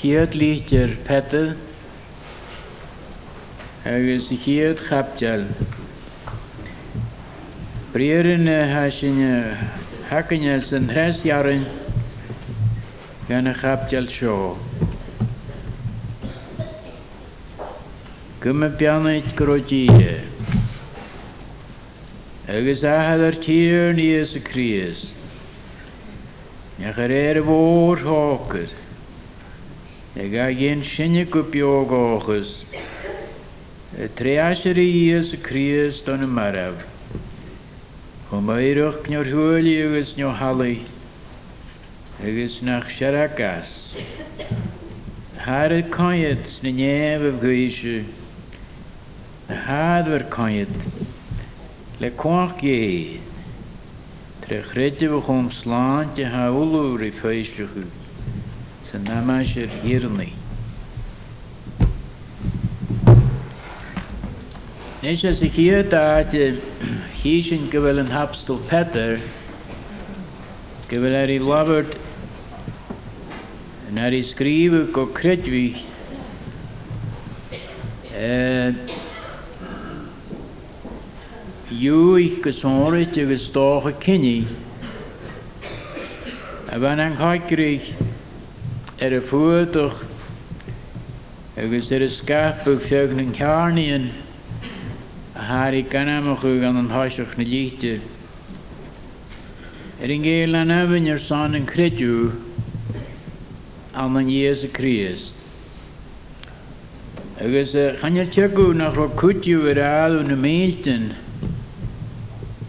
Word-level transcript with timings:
chiad 0.00 0.32
lítear 0.32 0.96
petal 1.04 1.54
agus 3.84 4.30
i 4.32 4.38
chiad 4.40 4.78
chapteal. 4.80 5.44
Brían 7.92 8.48
ha 8.48 8.88
sin 8.88 9.20
hacanne 10.08 10.62
san 10.62 10.88
threshearan 10.88 11.66
gan 13.28 13.52
chapteal 13.52 14.08
seo. 14.08 14.56
Gymma 18.40 18.70
beannaid 18.70 19.36
grodíide. 19.36 20.24
Agus 22.48 22.84
ahad 22.84 23.20
ar 23.20 23.36
tír 23.36 23.92
níos 23.92 24.34
a 24.34 24.40
crías. 24.40 25.12
Neach 26.78 26.96
ar 26.96 27.12
éir 27.12 27.44
a 27.44 27.44
bhór 27.44 28.00
hácad. 28.00 28.79
Ag 30.16 30.34
a 30.34 30.50
gén 30.52 30.82
sinne 30.82 31.24
go 31.24 31.44
beogáchas. 31.44 32.66
Tréasir 34.16 34.76
íos 34.76 35.32
a 35.32 35.36
crías 35.36 36.02
don 36.04 36.18
na 36.18 36.26
marab. 36.26 36.74
Chum 38.28 38.50
éireach 38.50 39.06
neor 39.06 39.24
thuúlaí 39.30 39.86
agus 39.86 40.16
neo 40.16 40.32
halaí. 40.34 40.82
Agus 42.18 42.60
nach 42.60 42.90
searagas. 42.90 43.94
Har 45.38 45.70
a 45.70 45.80
caiad 45.80 46.42
na 46.64 46.70
néamh 46.74 47.28
a 47.28 47.30
bhgéise. 47.30 48.04
Na 49.48 49.54
hadhar 49.54 50.28
caiad. 50.28 50.74
Le 52.00 52.10
cuach 52.10 52.58
gé. 52.58 53.20
Tre 54.42 54.58
chréide 54.66 55.06
bh 55.06 55.22
chum 55.22 55.50
sláán 55.54 56.10
de 56.16 56.24
ha 56.26 56.50
úlúr 58.90 58.98
i 58.98 58.98
féislechu. 58.98 58.98
San 58.98 59.04
nama 59.04 59.44
sé 59.44 59.68
hirnaí. 59.82 60.32
Nes 65.02 65.24
as 65.24 65.42
ik 65.42 65.52
hier 65.52 65.88
dat 65.88 66.32
hier 66.32 67.42
sin 67.42 67.70
go 67.70 67.80
bhfuil 67.80 68.00
an 68.00 68.10
hapstal 68.10 68.58
Peter 68.68 69.20
bhfuil 70.88 71.14
er 71.14 71.30
i 71.30 71.38
labert 71.38 71.94
en 73.88 73.98
er 73.98 74.12
i 74.12 74.22
skrive 74.22 74.92
go 74.92 75.06
kredvi 75.06 75.86
Jú 81.70 82.18
ich 82.18 82.42
gesórit 82.42 83.16
agus 83.16 83.48
stácha 83.48 83.92
kinni 83.92 84.46
a 86.68 86.78
bhan 86.78 87.00
an 87.00 87.16
chaicrich 87.16 88.09
a 89.02 89.20
fuach 89.20 90.06
agus 91.56 91.90
ar 91.90 92.02
a 92.02 92.08
scapu 92.08 92.76
feag 92.78 93.18
an 93.18 93.32
cearníon 93.32 94.10
Harry 95.34 95.82
ganamach 95.82 96.42
gan 96.42 96.76
an 96.76 96.88
háiseach 96.88 97.38
na 97.38 97.44
líte. 97.44 98.00
Er 100.02 100.10
in 100.10 100.22
géel 100.22 100.54
an 100.54 100.70
efin 100.70 101.08
er 101.08 101.18
san 101.18 101.54
an 101.54 101.66
credu 101.66 102.30
an 103.94 104.16
an 104.16 104.28
Jesu 104.28 104.68
Christ. 104.68 105.34
Agus 107.38 107.72
channeil 107.72 108.28
tegu 108.28 108.74
nach 108.74 108.96
ro 108.96 109.08
kutju 109.08 109.66
er 109.70 109.80
aú 109.80 110.22
na 110.22 110.36
méelten 110.36 111.14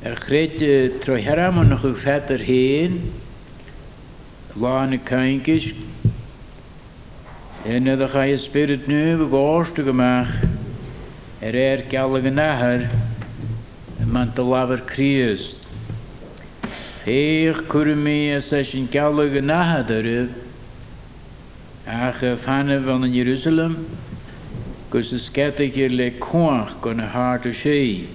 er 0.01 0.15
chréte 0.15 1.01
tro 1.01 1.17
heramon 1.17 1.67
nach 1.69 1.83
u 1.83 1.93
fetter 1.93 2.37
heen, 2.37 3.13
lá 4.55 4.89
na 4.89 4.97
keinkis, 4.97 5.75
en 7.65 7.83
dat 7.83 8.09
ga 8.09 8.21
je 8.21 8.37
spirit 8.37 8.87
nu 8.87 9.17
begoorste 9.17 9.83
gemaakt. 9.83 10.51
er 11.41 11.55
er 11.55 11.81
gael 11.89 12.19
yn 12.21 12.37
ahar 12.37 12.83
man 14.05 14.31
Christ. 14.85 15.65
Feich 17.03 17.65
cwrmi 17.67 18.35
as 18.35 18.53
as 18.53 18.75
yn 18.77 18.85
gael 18.91 19.23
yn 19.25 19.49
ahar 19.49 19.89
yr 19.89 20.29
ach 21.87 22.21
y 22.21 22.35
fanna 22.37 22.77
van 22.85 23.07
yn 23.07 23.15
Jerusalem 23.15 23.87
gos 24.91 25.09
y 25.11 25.17
sgedig 25.17 25.81
i'r 25.81 25.97
le 25.97 26.11
cwach 26.21 26.77
gon 26.83 27.01
y 27.01 27.09
hart 27.09 27.49
o 27.49 27.53
sé. 27.57 28.05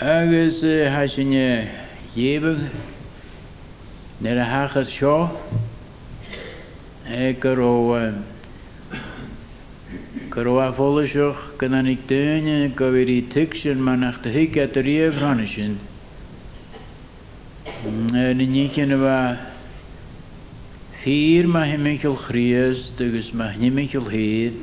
Agus 0.00 0.62
has 0.64 1.18
yn 1.20 1.36
jebig 2.16 2.70
nir 4.24 4.40
a 4.40 4.48
hachad 4.48 4.88
sio 7.06 7.28
ag 7.28 7.46
ar 7.46 7.60
o 7.60 8.12
Go 10.28 10.58
a 10.60 10.72
fólaseach 10.72 11.56
gan 11.58 11.74
an 11.74 11.86
ag 11.86 12.06
duine 12.06 12.74
go 12.74 12.90
bhir 12.92 13.08
í 13.08 13.22
tusin 13.28 13.80
man 13.80 14.00
nach 14.00 14.20
de 14.22 14.30
hiic 14.30 14.56
a 14.56 14.66
riomh 14.66 15.20
ranne 15.20 15.46
sin. 15.48 15.78
Na 18.12 18.34
nícin 18.34 18.90
bh 18.90 19.38
hír 21.04 21.46
ma 21.46 21.64
himimiil 21.64 22.16
chrías 22.16 22.92
agus 23.00 23.32
ma 23.32 23.48
himimiil 23.48 24.10
héad. 24.10 24.54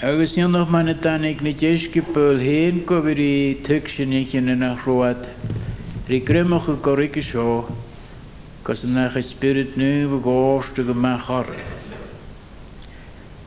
Agus 0.00 0.38
an 0.38 0.52
noch 0.52 0.70
man 0.70 0.86
danig 0.86 1.42
na 1.42 1.50
déiscipul 1.50 2.38
héan 2.38 2.86
go 2.86 3.02
bhir 3.02 3.18
í 3.18 3.62
tusin 3.62 4.10
nícin 4.10 4.56
nach 4.58 4.86
roiad 4.86 5.26
rí 6.08 6.24
grimmach 6.24 6.70
go 6.80 6.96
goige 8.68 8.76
seo, 8.76 8.76
cos 8.76 8.84
nach 8.84 9.24
spirit 9.24 9.76
nu 9.76 10.08
bh 10.08 10.22
gáiste 10.22 10.84
go 10.84 10.94
me 10.94 11.18
chorra. 11.18 11.56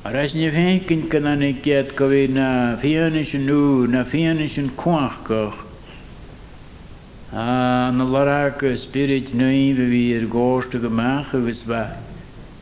Ar 0.04 0.16
as 0.16 0.34
ni 0.34 0.50
fécinn 0.50 1.10
gan 1.10 1.26
an 1.28 1.42
géad 1.62 1.96
go 1.96 2.10
bhí 2.10 2.28
na 2.28 2.76
fianne 2.78 3.24
sin 3.26 3.46
nú 3.46 3.88
na 3.88 4.04
fianne 4.04 4.50
sin 4.50 4.70
cuaachcoch. 4.70 5.64
A 7.32 7.92
na 7.94 8.04
leracha 8.04 8.76
spirit 8.78 9.34
nuí 9.34 9.74
bh 9.76 9.90
bhí 9.90 10.18
ar 10.18 10.28
gáiste 10.28 10.80
goach 10.82 11.36
agus 11.36 11.64
ba 11.64 11.98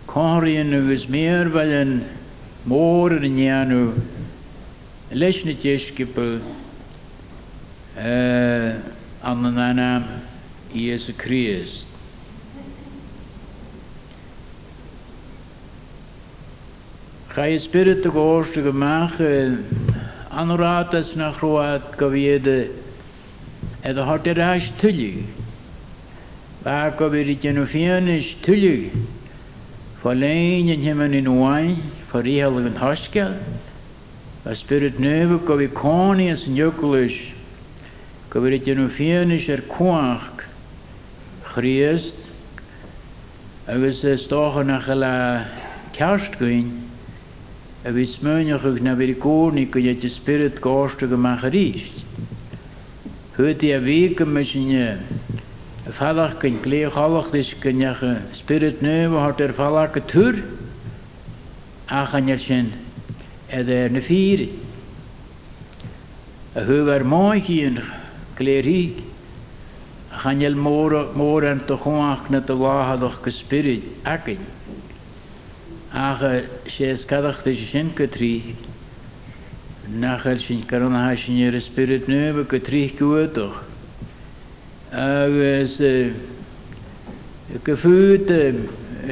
choiríonn 0.07 0.73
agus 0.73 1.07
méar 1.07 1.49
bhil 1.49 1.81
an 1.81 2.05
mór 2.67 3.13
ar 3.13 3.21
neanú 3.21 3.93
leis 5.11 5.45
na 5.45 5.53
teiscipa 5.53 6.41
an 9.23 9.41
na 9.41 9.49
nanam 9.49 10.03
Iesu 10.73 11.13
Christ. 11.17 11.89
Ga 12.49 12.55
je 12.55 12.55
spirit 12.55 12.55
de 12.55 12.55
goorste 12.55 12.55
gemaakt, 12.55 12.55
anraad 12.55 12.55
is 12.55 12.57
naar 16.39 16.57
groot 16.57 16.57
gewiede, 16.57 16.57
en 16.59 17.28
de 17.28 17.28
hart 17.28 17.28
er 24.37 24.55
is 24.55 24.71
tullig. 24.75 25.23
Waar 26.61 26.91
kan 26.95 27.09
we 27.09 27.23
dit 27.23 27.41
genoefien 27.41 28.07
is 28.07 28.35
tullig. 28.39 28.91
Verleen 30.01 30.67
in 30.67 30.83
hem 30.83 31.01
in 31.01 31.39
wijn, 31.39 31.77
voor 32.09 32.23
die 32.23 32.43
hele 32.43 32.69
haskel. 32.75 33.31
Waar 34.41 34.55
spirit 34.55 34.99
neuwe 34.99 35.39
kan 35.39 35.57
we 35.57 35.69
koning 35.69 36.29
is. 36.31 37.33
Kan 38.27 38.41
we 38.41 38.49
dit 38.49 38.63
genoefien 38.63 39.31
is 39.31 39.47
er 39.47 39.61
kwaag. 39.61 40.31
Christ. 41.43 42.27
Agus 43.65 44.03
is 44.03 44.27
toch 44.27 44.63
nog 44.63 44.87
een 44.87 45.45
kerst 47.83 47.85
gaan. 47.85 47.85
a 47.85 47.91
bhí 47.91 48.05
smúneach 48.05 48.81
na 48.81 48.95
bhí 48.95 49.15
cónig 49.15 49.71
go 49.71 49.79
dhéte 49.79 50.09
spirit 50.09 50.59
gáiste 50.59 51.07
go 51.07 51.17
meach 51.17 51.43
ríist. 51.43 52.05
Thuirtí 53.35 53.73
a 53.73 53.79
bhí 53.79 54.15
go 54.15 54.25
me 54.25 54.43
sinne 54.43 54.99
a 55.87 55.91
fallach 55.91 56.39
gon 56.41 56.59
léochalacht 56.61 57.33
is 57.35 57.53
gonnecha 57.53 58.21
spirit 58.33 58.81
nu 58.81 59.17
hart 59.17 59.41
ar 59.41 59.53
fallach 59.53 59.93
go 59.93 60.01
túr 60.01 60.43
achanne 61.87 62.37
sin 62.37 62.73
ar 63.51 63.89
na 63.89 63.99
fíri. 63.99 64.49
A 66.55 66.61
thu 66.65 66.85
ach 75.91 76.21
sés 76.67 77.05
cadachta 77.05 77.53
sé 77.53 77.65
sin 77.65 77.91
go 77.95 78.05
trí 78.07 78.55
nachil 79.89 80.39
sin 80.39 80.63
carnathe 80.63 81.17
sin 81.17 81.47
ar 81.47 81.59
spirit 81.59 82.07
nuba 82.07 82.43
go 82.43 82.57
trí 82.59 82.89
goúach. 82.95 83.69
agus 84.91 85.77
go 85.77 87.73
eh, 87.73 87.77
fúd 87.77 88.29
eh, 88.31 88.53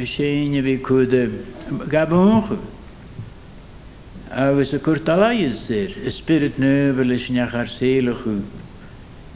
séine 0.06 0.62
bhí 0.62 0.78
eh, 0.78 0.82
chuda 0.82 1.30
gabúcha. 1.86 2.58
Agus 4.30 4.74
a 4.74 4.80
cuairtaláis 4.80 5.68
sér, 5.68 5.94
er, 6.04 6.12
spirit 6.12 6.58
nuba 6.58 7.04
leis 7.06 7.30
neach 7.30 7.54
ar 7.54 7.70
sélachu, 7.70 8.42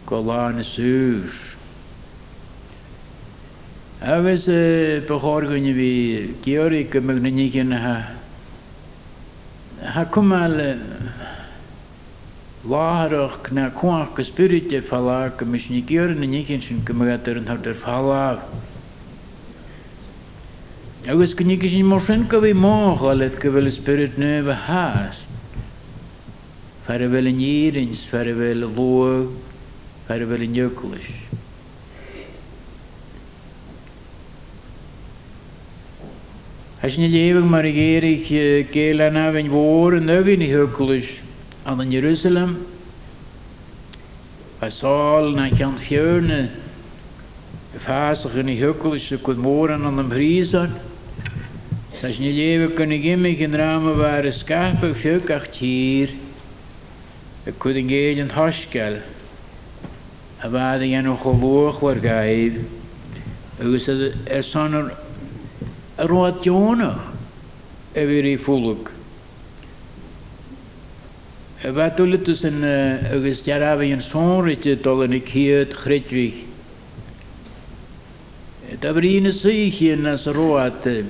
go 0.05 0.21
lána 0.21 0.63
sús. 0.63 1.50
A 4.03 4.19
vez 4.19 4.47
eh, 4.47 5.01
pogorgoni 5.05 5.73
vi 5.73 6.35
kiori 6.41 6.89
ke 6.89 6.99
magnanikin 6.99 7.71
ha 7.71 7.97
ha 9.93 10.05
kumal 10.05 10.79
Ларах 12.63 13.51
на 13.51 13.71
куах 13.71 14.13
к 14.13 14.23
спирите 14.23 14.81
фалак 14.81 15.41
мишникер 15.41 16.15
на 16.15 16.25
никиншин 16.25 16.81
камагатер 16.85 17.41
на 17.41 17.57
дер 17.57 17.73
фалав. 17.73 18.39
Agus 21.07 21.33
knikishin 21.33 21.85
moshenka 21.85 22.39
vi 22.39 22.53
mohalet 22.53 23.39
kevel 23.39 23.71
spirit 23.71 24.17
növa 24.17 24.53
hast. 24.53 25.31
Färvel 26.87 27.27
en 27.27 27.39
girins, 27.39 28.05
färvel 28.05 28.59
låg, 28.59 29.31
färvel 30.07 30.41
en 30.41 30.53
jökulish. 30.53 31.40
Fer 36.81 36.89
bhfuil 36.89 36.89
an 36.89 36.89
jokulis. 36.89 36.89
Has 36.89 36.97
na 36.97 37.07
léveh 37.07 37.47
mar 37.47 37.63
géirich 37.63 38.27
céile 38.71 39.13
na 39.13 39.31
bhain 39.31 39.47
mhór 39.47 39.97
an 41.65 41.91
Jerusalem. 41.91 42.65
Ba 44.59 44.67
sáil 44.67 45.35
na 45.35 45.49
cean 45.49 45.77
fiorne 45.77 46.49
fásach 47.77 48.35
in 48.35 48.47
thukulis 48.47 49.21
go 49.21 49.33
mór 49.35 49.69
an 49.75 49.85
an 49.85 49.99
an 49.99 50.09
bhrísan. 50.09 50.71
Sas 51.93 52.19
na 52.19 52.25
léveh 52.25 52.75
gunna 52.75 52.97
gimimiigh 52.97 53.43
an 53.43 53.51
ráma 53.51 53.95
bhar 53.95 54.25
a 54.25 54.31
scape 54.31 54.95
fiúach 54.95 55.47
tír 55.51 56.15
a 57.45 57.51
chud 57.51 57.77
an 57.77 57.89
géad 57.89 58.21
an 58.21 58.29
thoisceil 58.29 59.01
a 60.41 60.47
bhd 60.49 60.81
dhéanú 60.81 61.17
cholóch 61.17 61.81
war 61.81 61.95
gaibh 61.95 62.65
agus 63.59 63.87
ar 66.01 66.07
sanar 66.07 66.07
a 66.07 66.07
roiad 66.07 66.43
Jónach 66.43 66.99
a 67.95 67.99
bhí 67.99 68.33
í 68.33 68.37
fúlaach. 68.37 68.89
A 71.63 71.71
bheit 71.71 71.97
dúlaú 71.97 72.35
san 72.35 72.63
agus 72.63 73.43
dearabh 73.43 73.83
an 73.85 74.01
sóirite 74.01 74.81
dul 74.81 75.03
in 75.03 75.21
chéad 75.21 75.73
chréithhí. 75.73 76.45
Tá 78.79 78.93
bhrína 78.93 79.31
suchéan 79.31 80.01
na 80.01 80.15
sa 80.17 80.31
roiate. 80.31 81.05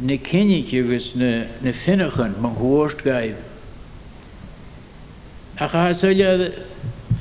na 0.00 0.16
cinnic 0.16 0.72
agus 0.72 1.14
na 1.14 1.72
finnechan 1.72 2.40
man 2.40 2.54
thuirt 2.54 3.02
gaibh. 3.02 3.36
A 5.58 5.68
chaáile 5.68 6.52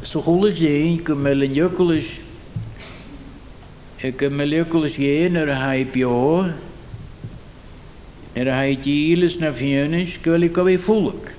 sa 0.04 0.22
chola 0.22 0.52
déon 0.52 1.04
go 1.04 1.16
me 1.16 1.34
le 1.34 1.48
jokulis 1.48 2.22
go 4.18 4.30
me 4.30 4.46
lekulis 4.46 4.98
géan 4.98 5.36
ar 5.36 5.50
a 5.50 5.56
ha 5.56 5.84
beo 5.84 6.54
ar 8.36 8.48
a 8.48 8.54
ha 8.54 8.76
dílas 8.76 9.40
na 9.40 9.52
fianis 9.52 10.18
go 10.24 10.38
le 10.38 10.48
go 10.48 10.64
bhí 10.64 10.78
fúlaach. 10.78 11.34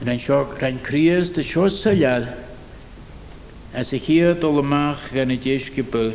Ran 0.00 0.18
seo 0.18 0.44
ran 0.58 0.78
crías 0.78 1.28
de 1.34 1.42
seo 1.42 1.68
saile 1.68 2.45
as 3.76 3.92
a 3.92 3.98
chiad 3.98 4.40
ó 4.42 4.58
amach 4.58 5.12
gan 5.12 5.28
na 5.28 5.36
déiscipel. 5.36 6.14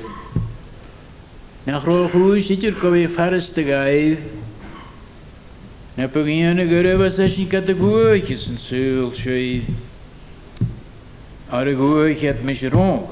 Nach 1.67 1.85
roiúis 1.85 2.49
idir 2.49 2.73
go 2.73 2.89
bhí 2.89 3.05
ferrasta 3.05 3.61
gaibh 3.61 4.17
na 5.95 6.07
pagéanana 6.07 6.65
go 6.65 6.81
raibh 6.81 7.05
sé 7.13 7.29
sin 7.29 7.47
cat 7.47 7.69
a 7.69 7.73
gúchas 7.73 8.49
an 8.49 8.57
súil 8.57 9.13
sé 9.13 9.61
ar 11.51 11.67
a 11.67 11.73
gúchead 11.77 12.41
me 12.41 12.55
sé 12.55 12.69
rá. 12.73 13.05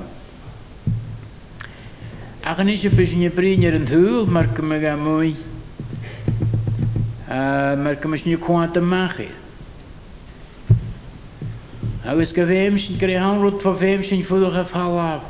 Achan 2.44 2.70
is 2.70 2.86
be 2.90 3.06
sin 3.06 3.30
bríar 3.30 3.76
an 3.76 3.86
thuúil 3.86 4.26
mar 4.26 4.48
go 4.48 4.64
me 4.64 4.80
ga 4.80 4.98
múi 4.98 5.36
mar 7.30 7.96
go 8.02 8.10
mis 8.10 8.26
ní 8.26 8.36
cuaanta 8.36 8.82
maiché. 8.82 9.39
agus 12.06 12.32
go 12.32 12.46
bhéim 12.46 12.80
sin 12.80 12.98
gur 12.98 13.10
anrút 13.10 13.62
fá 13.62 13.76
féim 13.76 14.04
sin 14.06 14.24
fuúcha 14.24 14.64
fallá. 14.66 15.22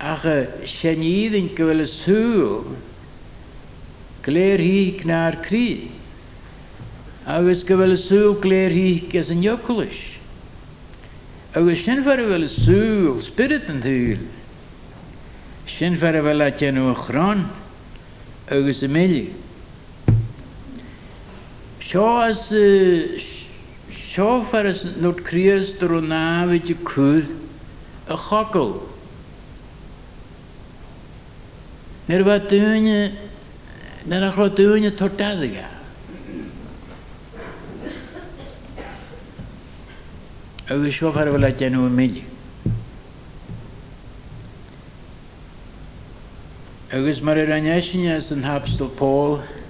Acha 0.00 0.66
sé 0.66 0.96
níhann 0.96 1.54
go 1.54 1.68
bhfuil 1.70 1.86
súil 1.86 2.64
léir 4.26 4.58
híic 4.58 5.04
náar 5.06 5.38
crí, 5.42 5.90
agus 7.26 7.62
go 7.62 7.76
bhfuil 7.78 7.94
súil 7.96 8.40
léir 8.42 8.74
híic 8.74 9.14
as 9.14 9.30
an 9.30 9.42
jokulis. 9.42 10.18
Agus 11.54 11.84
sin 11.84 12.02
fer 12.02 12.18
bhfuil 12.18 12.48
súil 12.50 13.20
spirit 13.22 13.70
an 13.70 13.80
thuúil, 13.82 14.26
sin 15.66 15.96
fer 15.96 16.18
bhfuil 16.18 16.42
le 16.42 16.50
teanú 16.50 16.90
a 16.90 16.94
chrán 16.98 17.46
agus 18.50 18.82
a 18.82 18.88
méile. 18.88 19.30
Seo 21.78 22.32
seo 24.12 24.44
fer 24.44 24.68
nó 25.00 25.12
crías 25.16 25.72
do 25.80 26.00
náhaide 26.00 26.74
cúd 26.84 27.24
a 28.06 28.16
chacail. 28.16 28.74
Nar 32.08 32.24
bh 32.28 32.48
dúine 32.50 33.16
na 34.04 34.20
nach 34.20 34.36
ra 34.36 34.48
dúine 34.48 34.90
tortadige. 34.92 35.64
agus 40.72 40.96
seo 40.96 41.12
fer 41.12 41.26
bhfuil 41.28 41.42
le 41.42 41.52
teanú 41.52 41.88
mé. 41.90 42.06
Agus 46.92 47.20
mar 47.20 47.36
a 47.36 47.44
ranneisine 47.46 48.12
an 48.12 48.42
hapstal 48.42 48.88
Paul, 48.88 49.38
mar 49.38 49.40
a 49.40 49.40
ranneisine 49.40 49.40
ruúcu 49.40 49.40
go 49.40 49.48
ré 49.48 49.61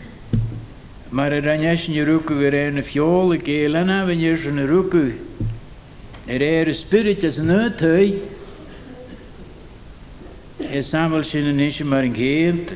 na 1.12 2.82
fiol 2.82 3.32
a 3.32 3.36
gé 3.36 3.68
lena 3.68 4.06
bhainir 4.06 4.38
san 4.38 4.56
na 4.56 4.62
ruúcu 4.62 5.12
ar 6.28 6.38
réir 6.38 6.69
a 6.69 6.74
spirit 6.74 7.22
as 7.24 7.38
an 7.38 7.46
nutai 7.48 8.20
is 10.58 10.88
samil 10.90 11.22
sin 11.24 11.46
an 11.46 11.58
isise 11.58 11.84
mar 11.84 12.00
an 12.02 12.14
géint 12.14 12.72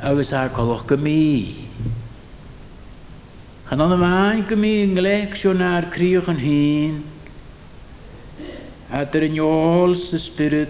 agus 0.00 0.30
choch 0.30 0.86
go 0.86 0.96
mí. 0.96 1.68
Chan 3.68 3.80
an 3.80 4.00
bháin 4.00 4.48
go 4.48 4.56
mí 4.56 4.84
an 4.84 4.96
léic 4.96 5.36
seo 5.36 5.52
náríoch 5.52 6.28
an 6.28 6.36
híín, 6.36 7.02
Hat 8.90 9.14
er 9.14 9.24
an 9.24 9.36
jóol 9.36 9.96
sa 9.96 10.18
spirit. 10.18 10.68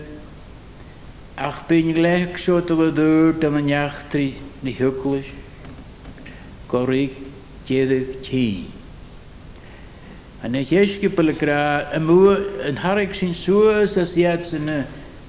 Ach 1.38 1.66
bin 1.68 1.94
léic 1.94 2.38
seo 2.38 2.60
do 2.60 2.76
bh 2.76 2.94
dúirt 2.94 3.44
am 3.44 3.56
an 3.56 3.66
neachtrií 3.66 4.34
na 4.62 4.70
thuculis, 6.72 6.78
go 6.78 6.84
ri 6.86 7.10
déadh 7.66 8.22
tí. 8.22 8.66
An 10.42 10.52
na 10.52 10.64
chéiscipal 10.64 11.38
gra 11.38 11.90
a 11.92 11.98
mú 12.00 12.30
an 12.66 12.76
Harrig 12.76 13.14
sin 13.14 13.34
suas 13.34 13.96
as 13.96 14.16
iad 14.16 14.44
san 14.44 14.68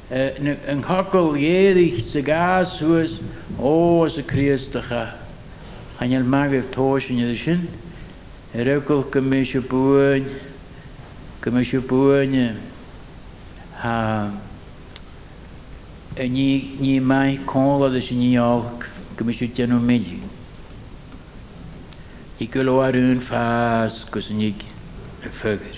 an 0.09 0.81
chacail 0.81 1.33
héirich 1.35 2.01
sa 2.01 2.21
gás 2.21 2.79
suas 2.79 3.19
ó 3.59 4.05
as 4.05 4.17
a 4.17 4.23
críastacha. 4.23 5.17
Channeal 5.99 6.23
magah 6.23 6.63
tóisiine 6.71 7.37
sin, 7.37 7.67
récail 8.55 9.11
go 9.11 9.21
mé 9.21 9.45
se 9.45 9.59
buin 9.59 10.25
go 11.41 11.51
mé 11.51 11.63
se 11.63 11.79
buine 11.79 12.55
ní 16.17 16.77
ní 16.79 16.99
mai 17.01 17.39
cóla 17.45 18.01
sin 18.01 18.19
níáach 18.19 18.87
go 19.17 19.25
mé 19.25 19.33
siú 19.33 19.47
teanú 19.53 19.79
méú. 19.79 20.23
I 20.23 20.32
go 22.47 22.63
leharún 22.63 23.21
fás 23.21 24.05
go 24.09 24.19
san 24.19 24.37
ní 24.37 24.53
fugur. 25.41 25.77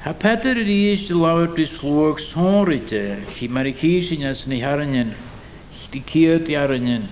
Ha 0.00 0.12
Peter 0.12 0.54
ríos 0.54 1.08
de 1.08 1.14
láhar 1.14 1.58
is 1.58 1.78
slóg 1.78 2.20
sóirite, 2.20 3.24
hí 3.36 3.48
mar 3.48 3.64
chésin 3.64 4.24
as 4.24 4.46
haranin, 4.46 5.14
de 5.90 6.00
céad 6.00 6.48
aranin. 6.48 7.08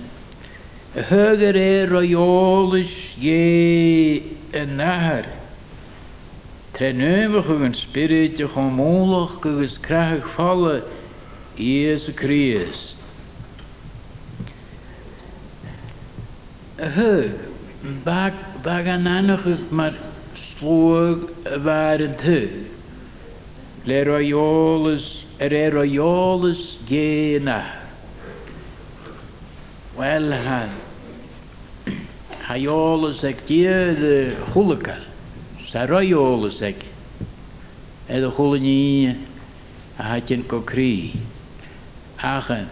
A 0.95 1.03
thugur 1.03 1.57
é 1.57 1.87
roiolalas 1.87 3.17
dhé 3.17 4.23
an 4.53 4.77
nahar. 4.77 5.27
Tre 6.75 6.93
nuimeh 6.93 7.43
chu 7.47 7.65
an 7.65 7.75
spirit 7.75 8.41
a 8.41 8.47
chu 8.49 8.61
mólach 8.71 9.45
agus 9.47 9.79
creach 9.79 10.29
falle 10.37 10.83
Ies 11.59 12.09
a 12.09 12.13
Christ. 16.83 16.97
A 16.97 17.01
thug 17.01 18.05
bag 18.05 18.33
bag 18.63 18.87
an 18.87 19.05
anach 19.07 19.71
mar 19.71 19.95
slóg 20.35 21.31
waren 21.65 22.17
thu. 22.19 22.49
Le 23.85 24.05
roiolus 24.05 25.25
er 25.39 25.53
er 25.53 25.73
roiolus 25.73 26.79
géna. 26.87 27.63
Wel 29.97 30.33
han. 30.33 30.71
Haiolus 32.43 33.25
ag 33.25 33.47
die 33.47 33.65
de 33.65 34.37
chulakal. 34.53 35.03
Sa 35.65 35.87
roiolus 35.87 36.63
ag. 36.63 36.77
E 38.09 38.21
de 38.21 38.31
chulani 38.31 39.17
a 39.99 40.03
hatjen 40.03 40.47
ko 40.47 40.61
kri. 40.61 41.15
Achen. 42.19 42.69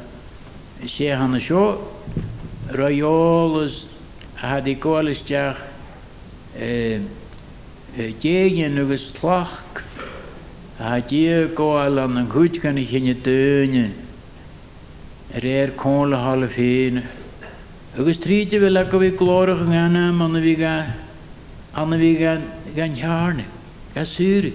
sé 0.87 1.14
hanna 1.14 1.38
seo 1.38 1.76
roiolus 2.73 3.85
a 3.85 3.90
had 4.41 4.67
i 4.67 4.75
gáalasteach 4.75 5.59
déan 8.21 8.79
agus 8.79 9.11
tlach 9.13 9.85
a 10.81 11.01
dí 11.03 11.29
gáil 11.55 11.99
an 12.01 12.17
an 12.17 12.29
chuid 12.29 12.61
gan 12.63 12.79
i 12.79 12.87
chinne 12.87 13.15
dúine 13.21 13.91
réir 15.37 15.77
cóla 15.77 16.17
hála 16.25 16.49
féine. 16.49 17.05
Agus 17.99 18.17
tríide 18.17 18.57
bhfuil 18.57 18.73
le 18.73 18.85
go 18.89 18.99
bhíh 18.99 19.17
glóireach 19.21 19.61
an 19.61 19.77
anna 19.77 20.25
anna 20.25 20.41
bhí 20.41 20.57
anna 21.75 21.97
bhí 22.01 22.17
gan 22.19 22.97
tearne 22.97 23.45
ga 23.95 24.05
súri. 24.05 24.55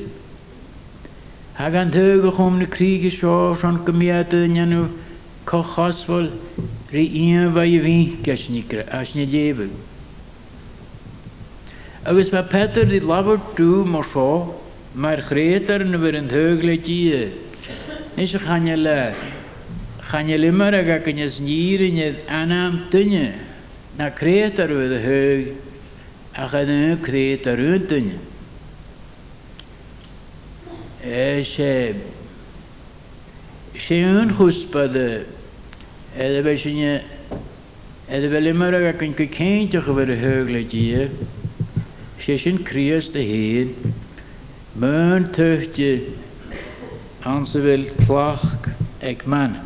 Ha 1.53 1.69
gan 1.69 1.91
tuga 1.91 2.31
chum 2.35 2.57
na 2.57 2.65
críige 2.65 3.11
seo 3.11 3.53
an 3.61 3.85
gombeadúinenú 3.85 4.89
cochasfuil 5.45 6.31
Rí 6.91 7.01
íon 7.09 7.49
bhaid 7.53 7.79
a 7.79 7.83
bhí 7.83 8.17
ceisnícra 8.21 8.85
as 8.91 9.15
na 9.15 9.25
débh. 9.25 9.71
Agus 12.05 12.29
bheit 12.29 12.49
Petar 12.49 12.85
dí 12.85 12.99
labhar 12.99 13.41
tú 13.55 13.85
mar 13.85 14.05
seo 14.05 14.61
mar 14.93 15.17
chrétar 15.17 15.83
na 15.83 15.97
bhar 15.97 16.15
an 16.15 16.29
thug 16.29 16.63
le 16.63 16.77
tí. 16.77 17.31
Is 18.17 18.35
a 18.35 18.39
chaine 18.39 18.75
le 18.77 19.15
chaine 20.11 20.37
limar 20.37 20.75
a 20.75 20.83
ga 20.83 20.99
cynnes 20.99 21.41
nírinne 21.41 22.21
anam 22.29 22.85
tunne 22.91 23.33
na 23.97 24.11
crétar 24.11 24.69
bhid 24.69 24.93
a 24.93 25.01
thug 25.01 25.57
a 26.37 26.49
chaine 26.51 26.97
crétar 27.01 27.57
ún 27.57 27.87
tunne. 27.87 28.19
E 31.01 31.41
sé 31.41 31.95
sé 33.73 34.05
ún 34.05 34.29
chwspad 34.29 35.33
Gan 36.17 36.43
go 36.43 36.49
céinteach 39.27 39.87
a 39.87 39.93
bhar 39.93 40.09
a 40.09 40.15
thug 40.15 40.49
le 40.49 40.63
dí, 40.63 41.09
sé 42.17 42.37
sin 42.37 42.63
crías 42.63 43.11
de 43.11 43.19
héad, 43.19 43.67
mún 44.79 45.27
tuchte 45.33 46.07
an 47.25 47.45
sa 47.45 47.59
bhfuil 47.59 47.91
tlach 48.05 48.69
ag 49.03 49.27
man. 49.27 49.59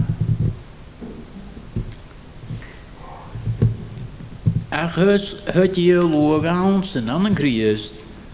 A 4.72 4.90
chus 4.90 5.36
thut 5.54 5.78
í 5.78 5.94
lu 5.94 6.42
an 6.42 6.84
san 6.84 7.10
an 7.10 7.28
an 7.28 7.36
crías, 7.36 7.94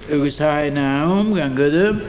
agus 0.09 0.39
ha 0.39 0.69
nám 0.71 1.35
gan 1.35 1.53
godum, 1.53 1.99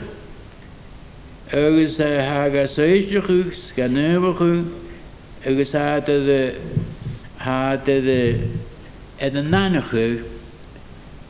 agus 1.50 1.98
ha 1.98 2.48
ga 2.48 2.70
séisteach 2.70 3.74
gan 3.74 3.90
nuhachu, 3.90 4.85
agus 5.46 5.70
de 5.70 6.52
de 7.84 8.40
en 9.16 9.36
een 9.36 9.48
nanachu 9.48 10.24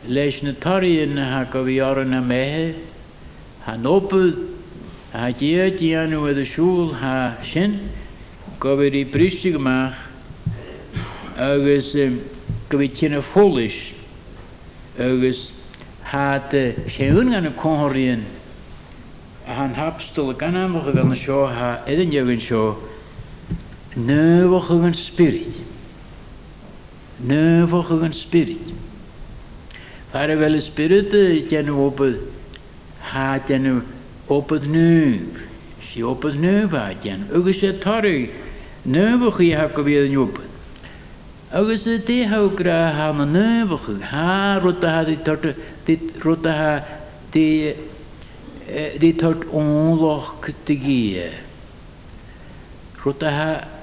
leis 0.07 0.43
na 0.43 0.53
taríon 0.53 1.19
ha 1.19 1.45
go 1.45 1.65
bhí 1.65 1.81
ar 1.83 2.05
na 2.05 2.21
méthe 2.21 2.75
ha 3.61 3.77
nópa 3.77 4.33
ha 5.13 5.31
dé 5.33 5.71
díanú 5.71 6.25
a 6.27 6.33
asúl 6.33 6.95
ha 6.95 7.37
sin 7.43 7.91
go 8.59 8.77
bhir 8.77 8.95
í 8.95 9.05
briste 9.05 9.53
goach 9.53 9.95
agus 11.37 11.93
go 12.69 12.79
bhí 12.79 12.89
tína 12.89 13.21
fólis 13.21 13.93
agus 14.99 15.53
há 16.05 16.41
séún 16.89 17.35
an 17.37 17.45
na 17.45 17.51
cóiríon 17.51 18.25
a 19.47 19.63
an 19.63 19.75
hapstal 19.75 20.31
a 20.31 20.35
ganamach 20.35 20.89
a 20.89 20.93
gan 20.93 21.09
na 21.09 21.15
seo 21.15 21.47
ha 21.47 21.85
idir 21.87 22.09
negann 22.09 22.41
seo 22.41 22.96
Een 23.97 24.95
spirit. 24.95 25.57
Neuwig 27.17 27.89
een 27.89 28.13
spirit. 28.13 28.73
Waar 30.11 30.39
wel 30.39 30.53
een 30.53 30.63
spirit 30.63 31.49
ten 31.49 31.75
op 31.75 31.99
het 31.99 32.17
ha 32.99 33.41
ten 33.41 33.85
op 34.27 34.49
het 34.49 34.69
nu. 34.69 35.29
Si 35.81 36.05
op 36.05 36.23
het 36.23 36.41
nu 36.41 36.69
va 36.69 36.93
ten. 37.03 37.27
Agus 37.33 37.61
het 37.61 37.81
tarri. 37.81 38.31
Neuwig 38.83 39.39
je 39.39 39.57
ha 39.57 39.67
ko 39.67 39.83
weer 39.83 40.21
op. 40.21 40.41
Agus 41.51 41.85
het 41.85 42.07
die 42.07 42.27
hou 42.27 42.51
gra 42.55 42.91
ha 42.91 43.13
na 43.13 43.25
neuwig. 43.25 43.89
Ha 44.01 44.59
rotta 44.59 44.89
ha 44.89 45.05
dit 45.05 45.25
tot 45.25 45.47
dit 45.85 46.01
rotta 46.23 46.51
ha 46.51 46.85
onlog 49.51 50.35
te 50.63 50.77
gee. 50.77 51.31
Rotta 53.03 53.31
ha 53.31 53.76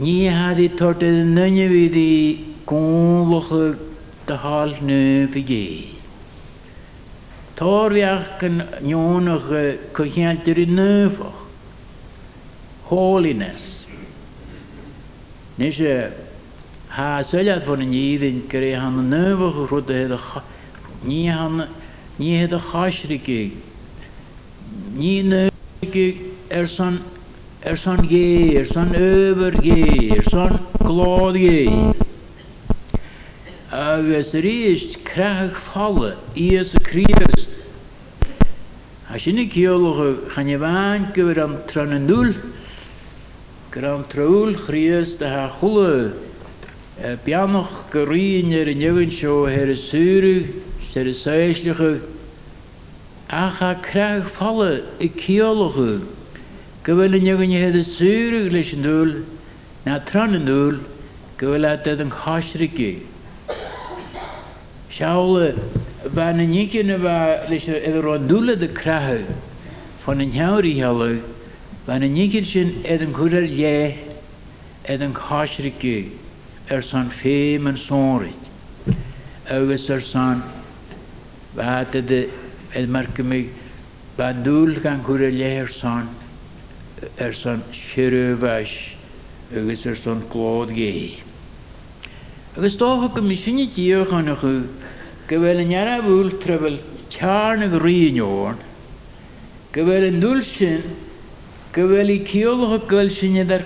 Ní 0.00 0.28
hadí 0.32 0.70
torta 0.70 1.04
nunne 1.04 1.68
bhí 1.68 2.44
gúlacha 2.64 3.76
de 4.26 4.34
hall 4.34 4.74
nu 4.80 5.28
fi 5.28 5.42
gé. 5.44 5.64
Tábheach 7.54 8.42
an 8.42 8.64
neonach 8.80 9.50
chu 9.94 10.04
cheantar 10.04 10.58
i 10.58 10.64
nufach. 10.64 11.36
Holiness. 12.88 13.84
Ní 15.58 15.68
sé 15.70 16.12
há 16.88 17.22
suilead 17.22 17.62
fan 17.62 17.82
an 17.82 17.90
níhín 17.90 18.48
gur 18.48 18.62
é 18.62 18.80
hanna 18.80 19.02
nufach 19.02 19.70
ruta 19.70 20.42
ní 21.04 21.28
ní 22.18 22.42
a 22.42 22.58
chaisrici. 22.58 23.52
Ní 24.96 25.22
nu 25.24 25.50
ar 25.84 25.88
san 25.92 26.18
er 26.48 26.66
sånn 26.66 27.19
er 27.62 27.76
geir, 28.08 28.64
sånn 28.64 28.94
övergeir, 28.96 30.22
sånn 30.24 30.56
glóðgeir. 30.80 31.92
Av 33.70 34.06
es 34.16 34.32
rist 34.34 34.96
krag 35.04 35.52
falle, 35.52 36.14
Jesu 36.34 36.78
Krist. 36.80 37.50
Hashini 39.10 39.44
kiologu 39.50 40.30
ganyevan 40.32 41.12
kveram 41.12 41.58
tranendul, 41.68 42.32
kram 43.70 44.04
traul 44.08 44.54
Krist 44.54 45.20
ha 45.20 45.50
khule. 45.60 46.14
Pianoch 47.24 47.90
geriner 47.90 48.68
in 48.68 48.80
jevensho 48.80 49.48
her 49.50 49.76
suru, 49.76 50.46
ser 50.88 51.04
seislige. 51.12 52.00
Aga 53.28 53.74
krag 53.82 54.24
falle, 54.28 54.82
kiologu. 54.98 56.19
Gyfel 56.80 57.12
yn 57.18 57.26
hedd 57.52 57.74
y 57.76 57.82
syr 57.84 58.32
y 58.38 58.46
glis 58.48 58.70
yn 58.72 58.86
dŵl, 58.86 59.10
na 59.84 59.98
tran 60.08 60.32
yn 60.38 60.46
dŵl, 60.48 60.78
gyfel 61.36 61.66
at 61.68 61.88
edd 61.90 62.00
yn 62.00 62.12
chasrigi. 62.14 63.02
Siawl, 64.88 65.50
fan 66.16 66.40
yn 66.40 66.54
ygyn 66.56 66.94
y 66.94 66.96
fa, 67.02 67.16
lis 67.50 67.66
edd 67.68 67.98
ro'n 68.00 68.24
dŵl 68.30 68.54
edd 68.54 68.64
y 68.64 68.70
crahau, 68.78 69.20
fan 70.06 70.24
yn 70.24 70.32
hiawr 70.32 70.68
i 70.70 70.72
halw, 70.78 71.18
fan 71.84 72.06
yn 72.06 72.16
ygyn 72.22 72.48
sy'n 72.48 72.72
edd 72.88 73.04
yn 73.04 73.12
cwrdd 73.12 73.52
ie, 73.60 73.74
edd 74.88 75.04
yn 75.04 75.12
chasrigi, 75.18 75.98
er 76.72 76.80
son 76.80 77.12
ffeim 77.12 77.68
yn 77.68 77.76
sonrit. 77.76 78.48
Agus 79.52 79.84
er 79.92 80.00
son, 80.00 80.40
fa 81.52 81.82
edd 81.84 82.16
edd 82.16 82.88
marcym 82.88 83.36
i, 83.36 83.42
fan 84.16 84.40
dŵl 84.48 84.80
gan 84.80 85.04
cwrdd 85.04 85.36
ie 85.36 85.52
er 85.60 85.68
son, 85.76 86.08
er 87.18 87.32
son 87.32 87.62
siirúhais 87.72 88.94
agus 89.56 89.86
er 89.86 89.96
son 89.96 90.22
glód 90.28 90.70
gé. 90.74 91.18
Agus 92.56 92.76
dócha 92.76 93.14
go 93.14 93.22
misisiní 93.22 93.72
díochanna 93.72 94.36
chu 94.36 94.68
go 95.26 95.36
bhfuil 95.40 95.60
an 95.60 95.68
neara 95.68 96.00
bhúil 96.02 96.30
trefil 96.42 96.80
tearna 97.08 97.68
go 97.68 97.78
riíneórn, 97.78 98.58
go 99.72 99.84
bhfuil 99.84 100.08
an 100.08 100.20
dúil 100.20 100.42
sin 100.42 100.82
go 101.72 101.88
bhfuil 101.88 102.12
í 102.16 102.18
ceolcha 102.26 102.86
goil 102.86 103.10
sinne 103.10 103.46
ar 103.48 103.64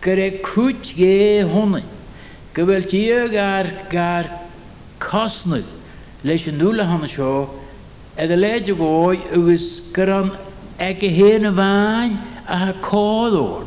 go 0.00 0.12
ré 0.16 0.30
cúit 0.40 0.94
gé 0.96 1.44
honnain, 1.44 1.84
go 2.54 2.64
bhfuil 2.64 2.88
tíag 2.88 3.36
ar 3.36 3.70
gar 3.90 4.30
cosna 4.98 5.60
leis 6.24 6.48
an 6.48 6.58
dúla 6.58 6.88
hanna 6.88 7.08
seo, 7.08 7.60
a 8.16 8.26
de 8.26 8.36
leide 8.36 8.72
ggóid 8.72 9.20
agus 9.34 9.80
gur 9.92 10.08
an 10.08 10.30
ag 10.78 11.00
go 11.00 11.08
héana 11.08 11.52
bhain 11.52 12.33
a 12.46 12.72
códón. 12.80 13.66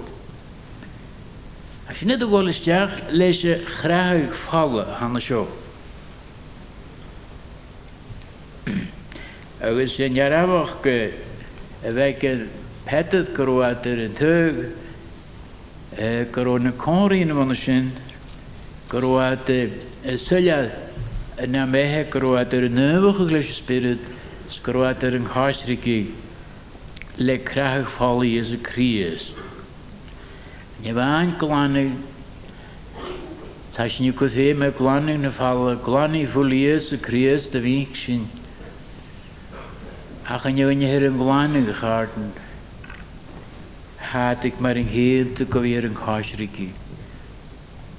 A 1.89 1.93
sin 1.95 2.09
net 2.09 2.21
ggólisteach 2.21 3.11
leis 3.11 3.41
se 3.41 3.63
chraig 3.65 4.33
falle 4.33 4.85
hanna 4.99 5.19
seo. 5.19 5.47
Agus 9.61 9.95
sin 9.95 10.13
jararabhach 10.13 10.81
go 10.83 11.11
a 11.83 11.91
bheith 11.91 12.49
petad 12.85 13.33
goáar 13.33 13.85
an 13.85 14.13
tuug 14.13 14.71
goró 16.31 16.57
na 16.59 16.71
cóína 16.71 17.33
manna 17.33 17.55
sin 17.55 17.91
goá 18.89 19.35
suile 20.17 20.71
na 21.47 21.65
méthe 21.65 22.09
goáar 22.11 22.53
an 22.53 22.75
nuhacha 22.75 23.31
leis 23.31 23.55
spirit, 23.57 23.99
goáar 24.63 25.15
an 25.15 25.25
cháisricíí 25.25 26.26
lekkrag 27.17 27.89
fal 27.89 28.21
Jesu 28.23 28.57
Krist. 28.57 29.39
Ne 30.83 30.93
van 30.93 31.33
glane 31.39 31.97
Tashin 33.73 34.15
ko 34.15 34.27
the 34.27 34.53
me 34.53 34.71
glane 34.71 35.21
na 35.21 35.31
fal 35.31 35.75
glane 35.77 36.27
fal 36.27 36.49
Jesu 36.49 36.97
Krist 36.97 37.51
de 37.53 37.61
vinshin. 37.61 38.27
Ach 40.29 40.45
ne 40.45 40.75
ne 40.75 40.85
her 40.85 41.09
glane 41.09 41.65
geharten. 41.73 42.33
Hat 43.97 44.43
ik 44.43 44.59
maar 44.59 44.75
een 44.75 44.87
heel 44.87 45.33
te 45.33 45.45
koeer 45.45 45.83
een 45.83 45.93
kashriki. 45.93 46.71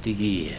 Die 0.00 0.16
gee. 0.16 0.56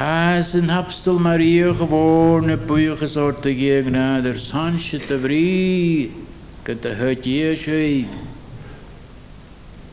An 0.00 0.68
hapstal 0.68 1.18
Maria 1.18 1.74
gewoon 1.74 2.46
na 2.46 2.56
buchas 2.56 3.16
orta 3.16 3.50
géagna 3.50 4.22
der 4.22 4.38
sanse 4.38 4.94
a 4.94 5.18
brí 5.18 6.10
go 6.64 6.72
a 6.72 6.94
hutí 6.94 7.54
sé. 7.54 8.06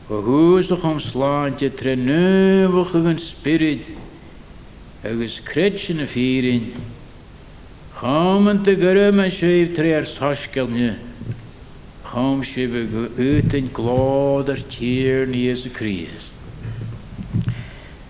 Go 0.08 0.22
húsach 0.22 0.82
om 0.84 0.98
sláinte 0.98 1.68
tre 1.76 1.94
nuach 1.94 2.94
an 2.94 3.18
spirit 3.18 3.92
agus 5.04 5.40
kretsin 5.40 5.96
na 5.98 6.06
fírin. 6.06 6.72
Chaman 8.00 8.66
a 8.66 8.74
gur 8.74 9.12
me 9.12 9.28
séh 9.28 9.74
tre 9.74 9.92
ar 9.92 10.04
saskelne. 10.04 10.96
Cham 12.10 12.42
si 12.42 12.66
go 12.66 13.08
utain 13.18 13.68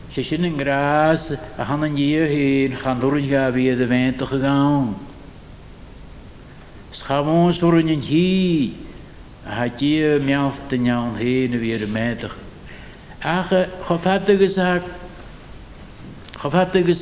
sé 0.09 0.23
sin 0.23 0.45
an 0.45 0.57
grás 0.57 1.31
a 1.57 1.63
han 1.63 1.83
an 1.83 1.95
díhén 1.95 2.77
chaúrin 2.77 3.29
ga 3.29 3.51
bhí 3.51 3.69
a 3.69 3.75
bhéach 3.75 4.21
a 4.21 4.37
gáin. 4.37 4.95
Schamónsúrin 6.93 7.89
an 7.89 8.01
hí 8.01 8.75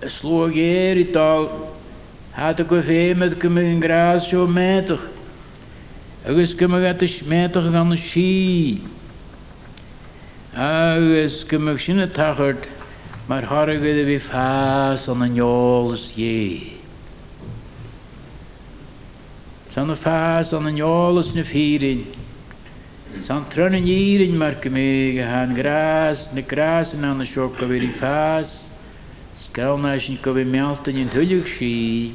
slógéir 0.07 0.99
í 1.03 1.13
dal 1.13 1.49
há 2.37 2.51
a 2.51 2.65
go 2.65 2.81
féimiid 2.83 3.39
go 3.41 3.49
an 3.49 3.81
grás 3.81 4.31
seo 4.31 4.47
méach 4.47 5.01
agus 6.25 6.55
go 6.55 6.69
méach 6.69 7.73
gan 7.73 7.89
na 7.89 7.97
sí 7.97 8.81
agus 10.55 11.45
go 11.45 11.77
sinna 11.77 12.07
tachart 12.07 12.69
mar 13.29 13.43
thgad 13.43 13.99
a 13.99 14.07
bhí 14.07 14.21
fás 14.21 15.09
an 15.09 15.23
anolalas 15.23 16.15
dhé. 16.15 16.79
San 19.71 19.89
na 19.89 19.95
fás 19.95 20.53
an 20.53 20.67
anolalas 20.67 21.35
na 21.35 21.43
fírin, 23.17 23.25
San 23.25 23.45
trna 23.45 23.79
írin 23.79 24.37
mar 24.37 24.55
go 24.55 24.71
mé 24.71 25.15
go 25.15 25.23
há 25.23 25.47
grás 25.55 26.33
na 26.33 26.43
grásan 26.43 27.05
an 27.05 27.19
na 27.19 27.25
seo 27.25 27.49
go 27.49 27.67
bhí 27.67 27.93
fás, 27.93 28.71
Scailna 29.35 30.01
sin 30.01 30.19
go 30.23 30.35
bh 30.35 30.47
mealtain 30.47 30.97
in 30.97 31.09
thuileach 31.09 31.47
sí. 31.47 32.15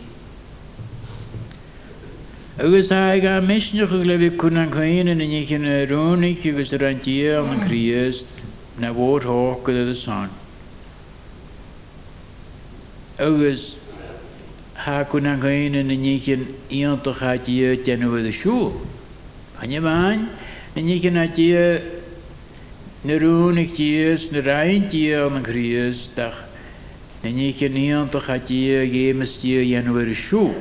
Agus 2.59 2.89
ha 2.89 3.17
ga 3.19 3.41
misneach 3.41 3.89
go 3.89 3.97
le 3.97 4.17
bh 4.17 4.37
chun 4.39 4.57
an 4.57 4.71
chuine 4.71 5.15
na 5.15 5.25
cin 5.45 5.63
rónig 5.87 6.45
agus 6.45 6.73
ar 6.73 6.79
antí 6.79 7.25
an 7.29 7.49
an 7.49 7.67
chríist 7.67 8.25
na 8.79 8.91
bhórthá 8.93 9.63
go 9.63 9.71
a 9.71 9.95
san. 9.95 10.29
Agus 13.19 13.75
há 14.75 15.03
chun 15.09 15.25
an 15.25 15.39
chuine 15.39 15.83
na 15.83 15.95
cin 16.19 16.47
íontachátí 20.75 21.01
teanmh 21.01 21.01
a 21.01 21.01
siú. 21.01 21.01
Panne 21.01 21.01
bhain, 21.01 21.01
na 21.01 21.01
cin 21.01 21.17
atí 21.17 21.47
na 23.03 23.17
rúnig 23.17 23.73
tíos 23.73 24.31
na 24.31 24.39
raintí 24.39 25.11
an 25.13 25.35
an 25.35 25.43
chríos 25.43 26.09
dach 26.15 26.47
na 27.23 27.29
ní 27.29 27.53
cin 27.53 27.75
íontachátí 27.75 28.87
géimestí 28.87 29.57
dhéanamhar 29.57 30.07
a 30.07 30.15
siú. 30.15 30.53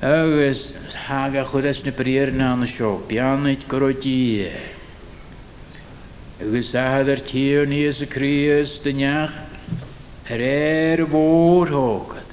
agus 0.00 0.72
hága 0.94 1.44
chudas 1.44 1.84
na 1.84 1.90
príirna 1.90 2.56
na 2.56 2.66
seo, 2.66 3.02
beanid 3.08 3.66
gorótí. 3.68 4.48
Agus 6.40 6.74
ahadar 6.74 7.20
tíir 7.20 7.66
níos 7.66 8.00
a 8.02 8.06
críos 8.06 8.80
deneach 8.84 9.32
ar 10.30 10.40
éir 10.40 11.06
bórthógad. 11.08 12.24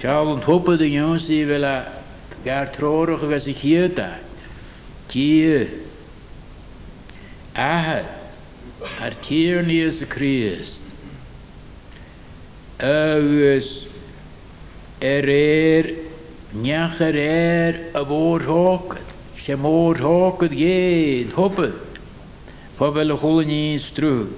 Seall 0.00 0.32
an 0.34 0.40
thupa 0.40 0.74
a 0.74 0.86
jósaí 0.86 1.44
bhfuil 1.44 1.99
gar 2.44 2.70
tróach 2.72 3.22
agus 3.22 3.46
i 3.46 3.54
chiaada, 3.54 4.18
tí 5.08 5.68
ahad 7.54 8.06
ar 9.00 9.14
tíir 9.20 9.64
níos 9.66 10.00
a 10.02 10.06
críos. 10.06 10.82
Agus 12.78 13.86
ar 15.00 15.28
éir 15.28 15.96
Neachar 16.52 17.14
éir 17.14 17.76
a 17.94 18.02
bhórthócad, 18.02 19.04
sé 19.36 19.54
mórthócad 19.54 20.50
géad 20.50 21.30
thupa, 21.30 21.70
Pobal 22.80 23.12
a 23.12 23.16
chola 23.16 23.44
níos 23.44 23.92
trú. 23.92 24.32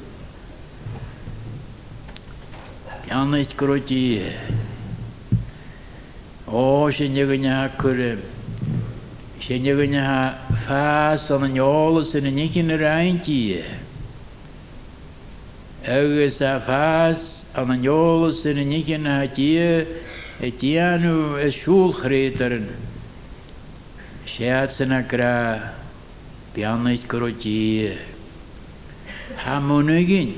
Anid 3.09 3.55
grotí. 3.55 4.19
Ó 6.53 6.91
sé 6.93 7.09
neganne 7.09 7.71
chu 7.81 8.19
sé 9.41 9.59
neganne 9.59 10.37
fás 10.67 11.31
an 11.31 11.45
an 11.45 11.55
neolalas 11.55 12.15
in 12.15 12.25
na 12.25 12.31
nicin 12.31 12.67
na 12.67 12.77
reintíí. 12.77 13.65
Agus 15.83 16.43
a 16.43 16.61
fás 16.61 17.47
an 17.57 17.71
an 17.71 17.81
neolalas 17.81 18.45
in 18.45 18.57
na 18.57 18.65
nicin 18.65 19.03
na 19.05 19.25
hatí 19.25 19.57
e 19.57 20.51
díanú 20.53 21.41
is 21.41 21.57
siúlchrétaran 21.57 22.69
séad 24.27 24.71
sanna 24.71 25.01
gra 25.09 25.73
beannaid 26.53 27.09
gorotí. 27.09 27.97
Hamonigin. 29.41 30.37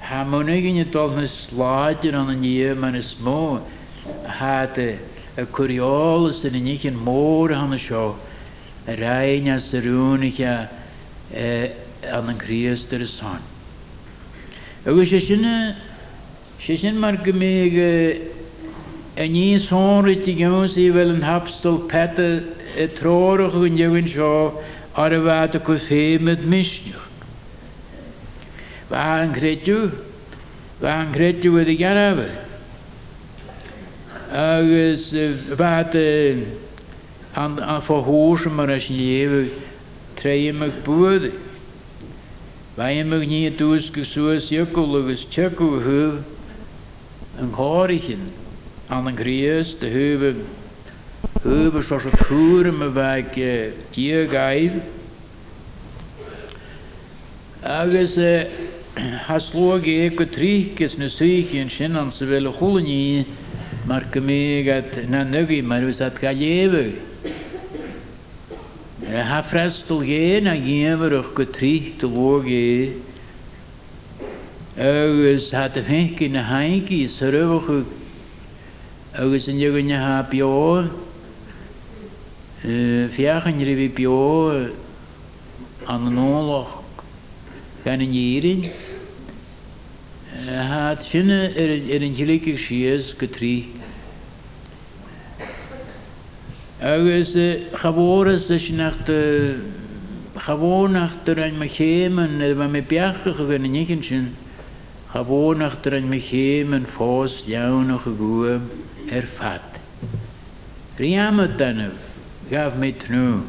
Hamonigin 0.00 0.78
het 0.78 0.96
al 0.96 1.18
een 1.18 1.28
slaatje 1.28 2.16
aan 2.16 2.28
een 2.28 2.44
jeer, 2.44 2.76
maar 2.76 2.94
een 2.94 3.02
smo. 3.02 3.56
Had 3.56 3.60
een 3.60 3.60
curiolis 3.60 3.60
en 3.60 3.62
niet 3.62 3.75
een 6.84 6.98
moor 7.02 7.54
aan 7.54 7.70
de 7.70 7.78
show. 7.78 8.14
Rein 8.84 9.50
als 9.50 9.70
de 9.70 9.82
roenige 9.82 10.68
aan 12.10 12.28
een 12.28 12.38
Christus 12.38 13.16
son. 13.16 13.42
Og 14.86 15.02
sjøsjene, 15.02 15.74
sjøsjene 16.62 16.98
marke 16.98 17.32
meg 17.34 17.74
en 19.16 19.32
ny 19.32 19.56
sånn 19.58 20.06
riktig 20.06 20.38
gøns 20.38 20.76
i 20.78 20.90
vel 20.94 21.14
en 21.16 21.24
hapstol 21.26 21.80
pette 21.90 22.28
et 22.76 22.94
tror 22.94 23.42
og 23.46 23.56
hun 23.56 23.78
gjør 23.78 24.08
så 24.12 24.30
er 24.96 25.12
det 25.12 25.20
vært 25.24 25.58
å 25.58 25.64
kusse 25.64 26.18
med 26.22 26.44
misnjør. 26.48 27.02
Hva 28.90 29.04
han 29.18 29.34
kretu? 29.34 29.90
Hva 30.78 31.00
han 31.00 31.14
kretu 31.16 31.50
ved 31.56 31.66
det 31.72 31.78
han 37.32 37.82
får 37.82 38.02
hår 38.02 38.36
som 38.36 38.58
er 38.58 38.78
sin 38.80 38.96
leve 38.96 39.48
treie 40.16 40.52
meg 40.52 40.82
både. 40.84 41.30
Wij 42.76 43.04
mag 43.04 43.26
niet 43.26 43.58
dus 43.58 43.90
zoals 43.90 44.48
jukkelugus 44.48 45.26
tjekku 45.28 45.80
hu 45.80 46.10
een 47.38 47.52
horigen 47.52 48.20
aan 48.86 49.06
een 49.06 49.16
gries 49.16 49.78
de 49.78 49.86
heuwe 49.86 50.34
zoals 51.82 52.04
het 52.04 52.26
kuren 52.26 52.78
me 52.78 52.92
wijk 52.92 53.34
dier 53.90 54.28
geif. 54.28 54.72
Agus 57.62 58.18
has 59.28 59.52
loge 59.52 59.90
eko 59.90 60.24
trikes 60.24 60.96
ne 60.96 61.08
syken 61.08 61.70
shinnan 61.70 62.12
se 62.12 62.26
vel 62.26 62.48
hulni 62.58 63.26
marke 63.86 64.20
megat 64.20 65.08
na 65.08 65.24
maar 65.62 65.92
zat 65.92 66.18
ga 66.18 66.32
leven. 66.32 66.94
Ha 69.06 69.42
frestel 69.42 70.00
geen 70.00 70.46
a 70.46 70.54
gemerach 70.54 71.32
go 71.34 71.44
trí 71.44 71.94
de 71.98 72.06
lógé 72.06 72.92
agus 74.76 75.52
hat 75.52 75.76
a 75.76 75.82
féci 75.82 76.28
na 76.28 76.42
hainci 76.42 77.08
sa 77.08 77.26
rubachu 77.26 77.86
agus 79.14 79.48
an 79.48 79.58
joganne 79.58 79.96
ha 79.96 80.22
bio 80.22 80.90
fiachan 82.62 83.58
ribí 83.58 83.88
bio 83.94 84.50
an 85.86 86.06
an 86.08 86.18
ólach 86.18 86.82
gan 87.84 88.00
an 88.00 88.10
dírin 88.12 88.68
hat 90.46 91.02
sinne 91.02 91.54
ar 91.56 92.02
an 92.02 92.14
hilik 92.18 92.58
sias 92.58 93.14
go 93.16 93.26
agus 96.86 97.34
chabóras 97.72 98.48
is 98.48 98.70
nach 98.70 99.04
de 99.04 99.60
chabó 100.36 100.88
nach 100.88 101.16
der 101.24 101.42
ein 101.42 101.58
mechémen 101.58 102.38
ba 102.56 102.68
me 102.68 102.80
beachcha 102.80 103.32
gan 103.36 103.62
nichen 103.62 104.04
sin 104.04 104.36
chabó 105.12 105.56
nach 105.56 105.82
der 105.82 105.94
ein 105.94 106.08
mechémen 106.08 106.86
fós 106.86 107.44
leannach 107.48 108.06
a 108.06 108.10
goe 108.10 108.60
er 109.10 109.22
fat. 109.22 109.80
Riamet 110.96 111.58
dan 111.58 111.90
gaf 112.48 112.76
me 112.76 112.92
tnu. 112.92 113.42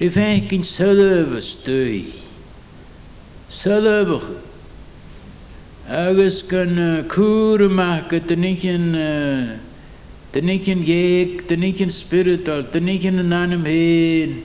Ri 0.00 0.10
feikin 0.10 0.64
sölöve 0.64 1.40
stui. 1.40 2.14
Sölöve. 3.48 4.40
Agus 5.88 6.42
kan 6.42 7.04
kure 7.06 7.68
maken 7.68 8.26
uh, 10.32 10.40
de 10.40 10.42
nikken 10.42 10.84
geek, 10.84 11.48
de 11.48 11.56
nikken 11.56 11.90
spiritual, 11.90 12.64
de 12.70 12.80
nikken 12.80 13.28
nanem 13.28 13.64
heen. 13.64 14.44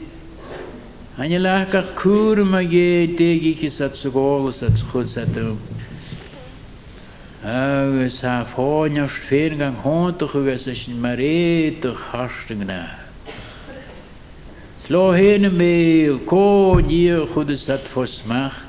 En 1.18 1.30
je 1.30 1.40
lag 1.40 1.74
ach 1.74 1.94
koer 1.94 2.46
ma 2.46 2.60
ge 2.62 3.14
tegi 3.18 3.56
ki 3.56 3.70
sat 3.70 3.96
so 3.96 4.12
gol 4.12 4.52
sat 4.52 4.82
goed 4.92 5.10
sat 5.10 5.38
um. 5.38 5.58
Agus 7.42 8.22
ha 8.22 8.46
fónja 8.46 9.08
sférgang 9.08 9.80
hóntu 9.82 10.28
chugas 10.28 10.68
is 10.68 10.88
marétu 10.88 11.96
hastingna. 11.96 13.00
Slå 14.86 15.12
hene 15.16 15.50
meil, 15.50 16.20
ko 16.20 16.80
nie 16.80 17.16
chudu 17.34 17.58
sat 17.58 17.88
fosmach. 17.88 18.68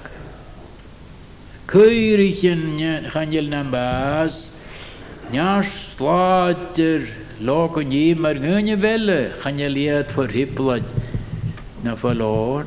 Kuirichen 1.66 2.78
chanjel 3.11 3.50
nambas, 3.50 4.50
Njas 5.31 5.91
slater 5.93 7.03
log 7.38 7.77
en 7.81 7.91
je 7.93 8.17
maar 8.17 8.35
gunje 8.35 8.77
welle, 8.77 9.31
gaan 9.38 9.59
je 9.59 9.69
leert 9.69 10.12
voor 10.12 10.29
hippelad 10.29 10.83
na 11.81 11.97
verloren. 11.97 12.67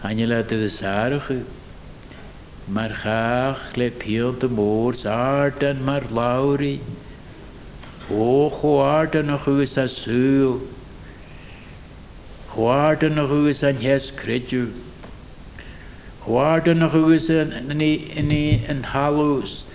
Gaan 0.00 0.16
je 0.16 0.26
laten 0.26 0.58
de 0.58 0.68
zarge. 0.68 1.36
Maar 2.64 2.90
graag 2.90 3.74
lep 3.74 4.02
heel 4.02 4.38
de 4.38 4.48
moors 4.48 5.06
aard 5.06 5.62
en 5.62 5.84
maar 5.84 6.02
lauri. 6.12 6.80
O, 8.10 8.50
goaarde 8.50 9.22
nog 9.22 9.46
als 9.46 10.02
zeul. 10.02 10.68
Goaarde 12.46 13.08
nog 13.08 13.30
eens 13.30 13.62
aan 13.62 13.78
jes 13.78 14.14
kritje. 14.14 14.66
Goaarde 16.18 16.74
nog 16.74 16.94
eens 16.94 17.30
aan 17.30 17.80
een 18.68 18.84
halloos. 18.84 19.65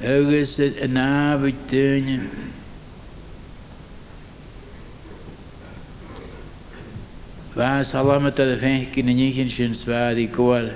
An 0.00 0.96
ábhaid 0.96 1.56
duine. 1.70 2.28
Bha 7.56 7.82
salamat 7.82 8.38
a 8.38 8.56
féici 8.60 9.02
na 9.02 9.12
nícinn 9.12 9.48
sin 9.48 9.72
sváí 9.72 10.28
gáil. 10.28 10.74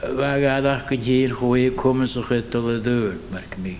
Bha 0.00 0.38
gadach 0.38 0.86
go 0.88 0.96
dhéir 0.96 1.34
chuí 1.34 1.70
cumas 1.74 2.16
a 2.16 2.22
chutal 2.22 2.76
a 2.76 2.78
dúr 2.78 3.18
mar 3.32 3.42
mí. 3.58 3.78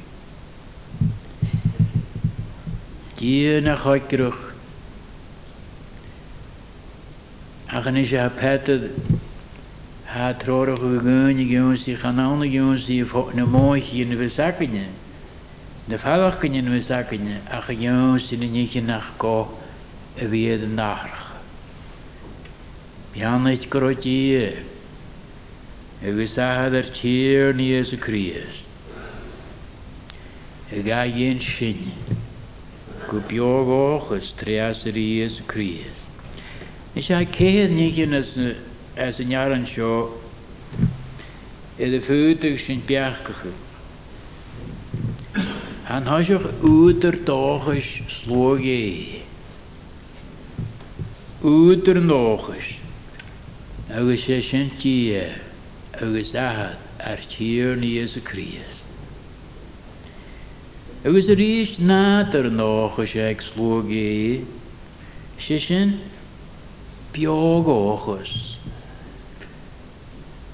Dí 3.16 3.60
na 3.62 3.76
choicruch 3.76 4.50
achan 7.68 7.96
is 7.96 8.12
a 8.12 8.28
petad 8.28 8.90
Ha 10.10 10.34
trorig 10.34 10.78
gegaan, 10.78 11.38
jongens, 11.38 11.84
die 11.84 11.96
gaan 11.96 12.18
alle 12.18 12.50
jongens 12.50 12.84
die 12.84 13.04
een 13.34 13.50
mooie 13.50 13.82
in 13.92 14.08
de 14.08 14.28
zakken. 14.28 14.70
De 15.84 15.98
valken 15.98 16.54
in 16.54 16.64
de 16.64 16.80
zakken, 16.80 17.20
ach 17.50 17.72
jongens 17.72 18.28
die 18.28 18.38
niet 18.38 18.74
in 18.74 18.84
nacht 18.84 19.12
ko, 19.16 19.58
weer 20.14 20.60
de 20.60 20.66
nacht. 20.66 21.30
Jan 23.12 23.46
het 23.46 23.68
krotie. 23.68 24.54
Ik 26.00 26.28
zag 26.28 26.70
dat 26.70 26.96
hier 26.96 27.54
niet 27.54 27.68
Jezus 27.68 27.98
Christus. 28.00 28.66
Ik 30.68 30.86
ga 30.86 31.02
je 31.02 31.24
in 31.24 31.42
zin. 31.42 31.92
Kupjogoch 33.08 34.14
is 34.14 34.32
trias 34.36 34.82
Jezus 34.82 35.42
Christus. 35.46 35.98
Ik 36.92 37.02
zei, 37.02 37.26
keer 37.28 37.68
niet 37.68 37.96
in 37.96 38.12
het 38.12 38.38
seo 39.64 40.20
i 41.80 41.88
de 41.88 42.00
fuúteach 42.04 42.60
sin 42.60 42.82
beachcachu. 42.84 43.52
An 45.88 46.04
thoiseach 46.04 46.44
útar 46.60 47.16
dáchas 47.24 47.88
slógé. 48.12 49.24
Útar 51.40 51.96
nóchas 52.04 52.76
agus 53.88 54.26
sé 54.26 54.42
sintí 54.44 55.16
agus 55.96 56.34
ahad 56.34 56.76
ar 57.00 57.24
tíir 57.24 57.80
níos 57.80 58.18
a 58.20 58.20
crías. 58.20 58.84
Agus 61.04 61.32
a 61.32 61.34
ríist 61.34 61.80
nátar 61.80 62.52
ag 63.16 63.40
sin 65.58 66.00
beágáchas. 67.16 68.49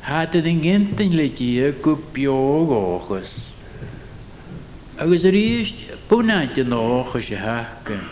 Had 0.06 0.32
het 0.32 0.44
in 0.44 0.62
gintin 0.62 1.14
letí 1.18 1.58
go 1.82 1.98
beágáchas. 2.12 3.32
Agus 4.96 5.24
a 5.24 5.30
ríist 5.30 5.74
bunaide 6.06 6.62
nócha 6.64 7.18
sé 7.20 7.34
hacan. 7.34 8.06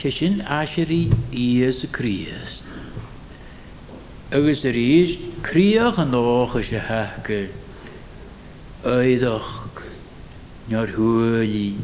sé 0.00 0.10
sin 0.10 0.40
asirí 0.48 1.12
íos 1.30 1.84
a 1.84 1.88
crías. 1.88 2.64
Agus 4.32 4.64
a 4.64 4.72
ríist 4.72 5.20
críoch 5.42 5.98
an 5.98 6.12
nócha 6.12 6.62
sé 6.64 6.80
haca 6.80 7.40
éideach 8.84 9.68
neor 10.68 10.88
thuúlí 10.88 11.76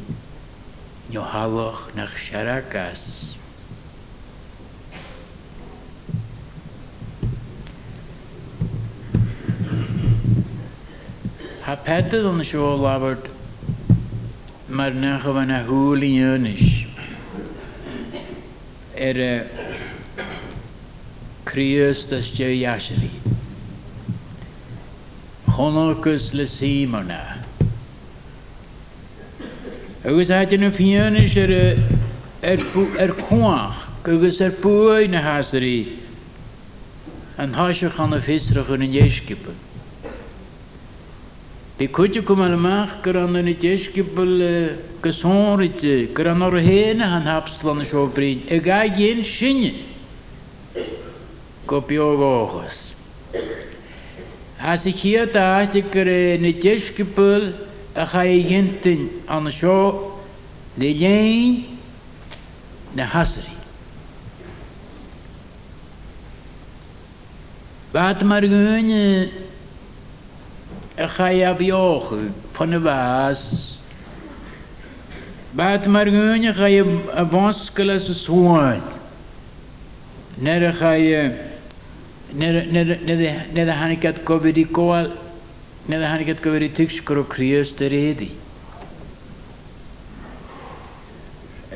nó 1.12 1.24
hallach 1.28 1.92
nach 1.94 2.16
seachas. 2.16 3.35
Ha 11.66 11.74
pette 11.74 12.22
dan 12.22 12.44
sio 12.44 12.76
labert 12.78 13.26
maar 14.66 14.94
na 14.94 15.18
gewoon 15.18 15.50
a 15.50 15.64
húlí 15.66 16.14
jönis. 16.14 16.86
Er 18.94 19.16
uh, 19.16 19.40
Christ 21.44 22.12
as 22.12 22.30
je 22.30 22.58
jasri. 22.58 23.10
Chonokus 25.48 26.32
le 26.32 26.46
Simona. 26.46 27.36
Agus 30.04 30.28
in 30.28 30.62
een 30.62 30.74
fianis 30.74 31.34
er 31.34 31.78
er 32.40 33.12
kwach. 33.12 33.88
Agus 34.02 34.40
er 34.40 34.54
bui 34.60 35.08
na 35.08 35.20
hasri. 35.20 35.98
Hasje 37.36 37.90
gaan 37.90 38.10
de 38.10 38.22
visser 38.22 38.74
in 38.74 38.80
een 38.80 39.10
in 43.36 43.46
het 43.46 43.62
jeskippel 43.62 44.40
gesonrit. 45.00 46.12
Kan 46.12 46.42
er 46.42 46.56
heen 46.56 47.00
han 47.00 47.22
hapslan 47.22 47.84
ga 48.62 48.88
geen 48.96 49.24
shinje. 49.24 49.72
Kopiogogus. 51.64 52.94
Als 54.60 54.86
ik 54.86 54.94
hier 54.94 55.32
dacht 55.32 55.74
ik 55.74 55.94
er 55.94 56.38
jeskippel 56.62 57.42
ga 57.94 58.20
je 58.20 58.42
ginten 58.42 59.10
aan 59.24 59.50
zo 59.52 60.20
de 60.74 60.94
lijn 60.94 61.64
na 62.92 63.04
hasri. 63.04 63.52
Wat 67.90 68.22
maar 68.22 68.44
gewoon 70.96 71.08
ga 71.08 71.28
je 71.28 71.50
op 71.50 71.60
je 71.60 71.74
ogen 71.74 72.34
van 72.52 72.70
de 72.70 72.80
waas. 72.80 73.74
Wat 75.50 75.86
maar 75.86 76.06
gewoon 76.06 76.54
ga 76.54 76.66
je 76.66 76.98
wanskelen 77.30 77.94
als 77.94 78.24
zoon. 78.24 78.80
Net 80.34 80.74
ga 80.74 80.92
je 80.92 81.30
net 82.32 82.72
net 82.72 83.04
net 83.04 83.52
net 83.52 83.68
han 83.68 83.90
koal 84.70 85.06
net 85.84 86.02
han 86.02 86.18
ik 86.18 86.26
het 86.26 86.40
covid 86.40 86.60
die 86.60 86.72
tuks 86.72 87.02
kro 87.02 87.24
krius 87.24 87.72
te 87.74 87.86
redi. 87.86 88.30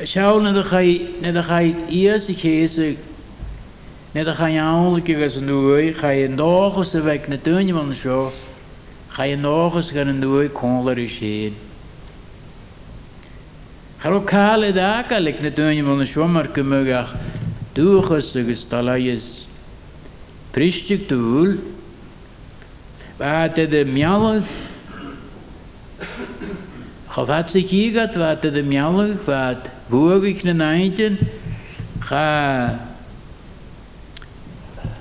Schau 0.03 0.43
net 0.43 0.65
ga 0.65 0.79
je 0.79 1.11
net 1.21 1.45
ga 1.45 1.59
je 1.59 1.75
eerst 1.89 2.31
geese 2.35 2.97
net 4.13 4.29
ga 4.29 4.47
je 4.47 4.61
aanlijke 4.61 5.19
was 5.19 5.35
nu 5.35 5.93
ga 5.93 6.09
je 6.09 6.29
nog 6.29 6.79
eens 6.79 6.93
weg 6.93 7.29
naar 7.29 7.41
tuinje 7.41 7.73
van 7.73 7.95
zo 7.95 8.33
ga 9.21 9.27
je 9.27 9.37
nog 9.37 9.77
eens 9.77 9.91
gaan 9.91 10.21
doen 10.21 10.53
koler 10.53 11.09
zien. 11.09 11.55
Ga 13.97 14.09
ook 14.09 14.27
kale 14.27 14.73
dagen 14.73 15.27
ik 15.27 15.41
naar 15.41 15.53
tuinje 15.53 15.83
van 15.83 16.07
zo 16.07 16.29
maar 16.29 16.49
kunnen 16.49 17.07
Duchas 17.73 18.37
agus 18.37 18.65
talayas 18.65 19.47
pristig 20.51 21.07
túl 21.07 21.55
Bate 23.17 23.69
de 23.69 23.85
mialach 23.85 24.43
Chafat 27.09 27.51
sich 27.51 27.71
hígat 27.71 28.15
bate 28.15 28.51
de 28.51 28.63
mialach 28.63 29.25
wat 29.25 29.69
na 30.43 30.53
naintin 30.53 31.19
cha 32.01 32.79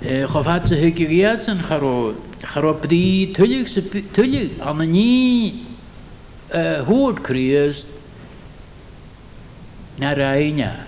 chafat 0.01 0.67
sich 0.67 0.79
hygiriatsan 0.79 1.58
charo 1.63 2.13
charo 2.13 2.15
brí 2.15 2.29
tullig 2.41 3.34
tullig 4.13 4.60
an 4.62 4.78
ní 4.78 5.65
húd 6.88 7.21
kriast 7.23 7.86
na 9.99 10.13
raina. 10.13 10.88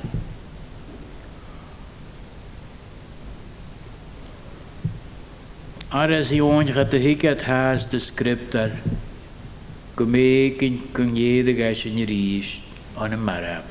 Aras 5.92 6.32
i 6.32 6.40
o'n 6.40 6.72
gaat 6.72 6.92
de 6.92 6.98
hiket 7.04 7.42
haas 7.44 7.90
de 7.92 8.00
scriptar. 8.00 8.72
Gumeken 9.96 10.80
kun 10.96 11.16
jede 11.16 11.54
gas 11.54 11.84
in 11.86 11.98
je 11.98 12.06
ries 12.06 12.62
aan 12.96 13.12
een 13.12 13.24
marab. 13.24 13.68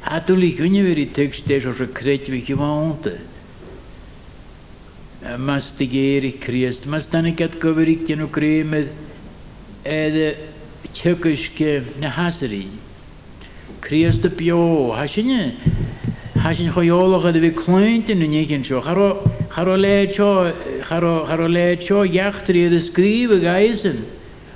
Hatuli 0.00 0.54
kun 0.54 0.74
je 0.74 0.82
weer 0.82 0.94
die 0.94 1.10
tekst 1.10 1.48
is 1.50 1.66
als 1.66 1.78
een 1.78 1.92
kret 1.92 2.28
wie 2.28 2.44
gewoonte. 2.44 3.18
mastigéri 5.36 6.38
Krisztmasztaniket 6.38 7.58
köverik 7.58 8.08
jenu 8.08 8.30
krémed, 8.30 8.94
ed 9.82 10.48
csököske 10.92 11.82
ne 11.98 12.08
házri. 12.08 12.68
Kriszt 13.78 14.24
a 14.24 14.30
pjó, 14.30 14.90
hásinye, 14.90 15.54
hásinye 16.42 16.70
hajolagad 16.70 17.38
vi 17.38 17.52
klöntin 17.52 18.16
nyéken 18.16 18.62
só, 18.62 18.78
haro, 18.78 19.22
haro 19.48 19.74
lecsó, 19.74 20.42
haro, 20.88 21.24
haro 21.24 21.46
lecsó, 21.46 22.04
jachtri 22.04 22.64
ed 22.64 22.80
skrive 22.80 23.38
geisen, 23.38 24.04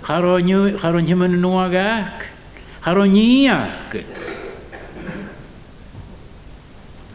haro 0.01 0.39
nyú, 0.39 0.77
haro 0.77 0.99
nyimen 0.99 1.31
nuagák, 1.31 2.33
haro 2.81 3.05
nyíják. 3.05 4.05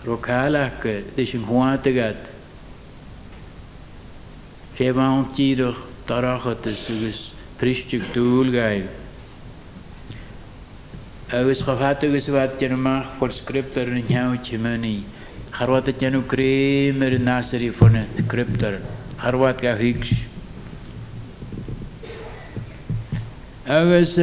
Rokálák, 0.03 0.87
desünk 1.15 1.47
huátegat, 1.47 2.28
huategat. 4.79 5.35
Febaunt 5.35 5.35
tirig 5.35 5.75
tarachat 6.05 6.65
is 6.67 6.87
gus 6.87 7.31
pristig 7.57 8.01
doelgai. 8.13 8.87
agus 11.31 11.61
chofhat 11.61 12.03
agus 12.03 12.27
wat 12.29 12.57
gen 12.57 12.73
amach 12.73 13.05
for 13.19 13.29
scriptor 13.29 13.87
yn 13.87 14.01
hiawt 14.01 14.49
hymyni. 14.49 15.03
Charwat 15.53 15.89
y 15.91 15.93
genw 15.93 16.23
grym 16.25 17.03
yr 17.05 17.19
nasir 17.19 17.61
i 17.61 17.69
ffwn 17.69 17.99
y 17.99 18.23
scriptor. 18.23 18.79
Charwat 19.21 19.61
ga 19.61 19.75
hygs. 19.77 20.25
Agus 23.67 24.17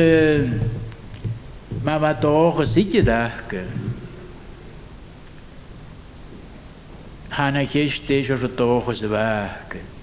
ma 1.85 1.99
wat 2.03 2.25
och 2.25 2.65
y 2.65 2.67
sitje 2.67 3.05
dach. 3.07 3.55
Hanna 7.31 7.67
kist 7.67 8.11
is 8.11 8.31
o'r 8.31 8.49
doch 8.49 8.91
ys 8.91 9.05
y 9.07 9.13
fach. 9.13 9.77
Has 9.77 9.79
je 9.79 9.97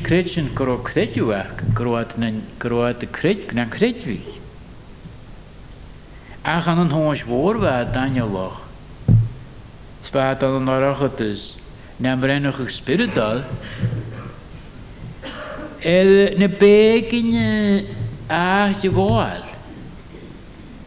kretsen 0.00 0.48
kro 0.54 0.78
kretju 0.80 1.32
ak 1.32 1.62
kroat 1.74 2.16
nen 2.16 2.42
kroat 2.58 3.04
kret 3.12 3.52
nan 3.52 3.68
kretju. 3.68 4.16
A 6.44 6.60
gaan 6.60 6.78
een 6.78 6.90
hoos 6.90 7.24
woorwa 7.24 7.84
Daniel 7.84 8.52
Spaat 10.02 10.40
dan 10.40 10.68
een 10.68 10.80
rachatus. 10.80 11.56
Nem 11.96 12.24
rennig 12.24 12.70
spiritual. 12.70 13.42
El 15.78 16.38
ne 16.38 16.48
bekin 16.48 17.34
a 18.30 18.70
je 18.80 18.88
goal. 18.88 19.44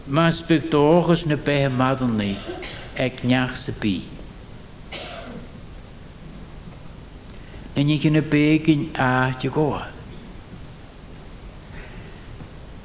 Maar 0.04 0.34
spectogus 0.34 1.26
ne 1.26 1.38
pe 1.38 1.70
madonni. 1.78 2.38
Ek 2.94 3.24
njach 3.24 3.56
se 3.56 3.72
pi. 7.84 7.88
en 7.88 7.88
je 7.88 8.12
kan 8.12 8.28
peken 8.28 8.90
aatje 8.94 9.50
goa. 9.50 9.90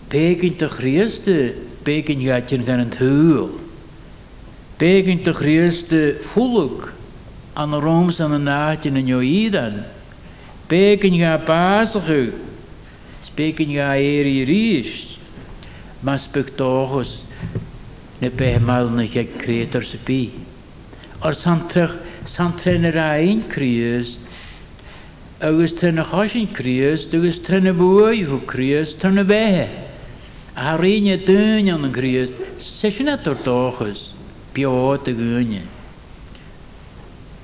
Peken 0.08 0.56
te 0.56 0.68
Christus, 0.68 1.50
peken 1.82 2.20
gaat 2.20 2.50
je 2.50 2.62
gaan 2.62 2.78
het 2.78 2.98
huil. 2.98 3.60
Peken 4.76 5.22
te 5.22 5.34
Christus 5.34 6.14
volk 6.20 6.92
aan 7.52 7.70
de 7.70 7.76
Rooms 7.76 8.20
aan 8.20 8.30
de 8.30 8.38
naadje 8.38 8.90
en 8.90 9.06
joidan. 9.06 9.72
Peken 10.66 11.18
ga 11.18 11.36
pasige, 11.36 12.32
peken 13.34 13.72
ga 13.72 13.94
eri 13.94 14.44
riest. 14.44 15.18
Maar 16.00 16.18
spectogus, 16.18 17.24
ne 18.18 18.30
pehmal 18.30 18.88
ne 18.88 19.06
gek 19.08 19.38
kreator 19.38 19.84
se 19.84 19.96
pi. 19.96 20.32
Or 21.22 21.34
santrach, 21.34 21.96
santrenerai 22.24 23.42
Christ, 23.48 24.20
agus 25.40 25.72
trena 25.74 26.02
chasin 26.02 26.46
críos 26.48 27.12
agus 27.12 27.40
trena 27.40 27.72
buí 27.72 28.24
chu 28.24 28.40
críos 28.46 28.94
trena 28.94 29.22
bheitthe. 29.24 29.68
A 30.56 30.76
réine 30.78 31.18
duine 31.18 31.74
an 31.74 31.84
an 31.84 31.92
críos 31.92 32.32
sé 32.58 32.90
sinna 32.90 33.18
tar 33.18 33.34
dóchas 33.34 34.12
beáit 34.54 35.06
a 35.08 35.12
gúine. 35.12 35.62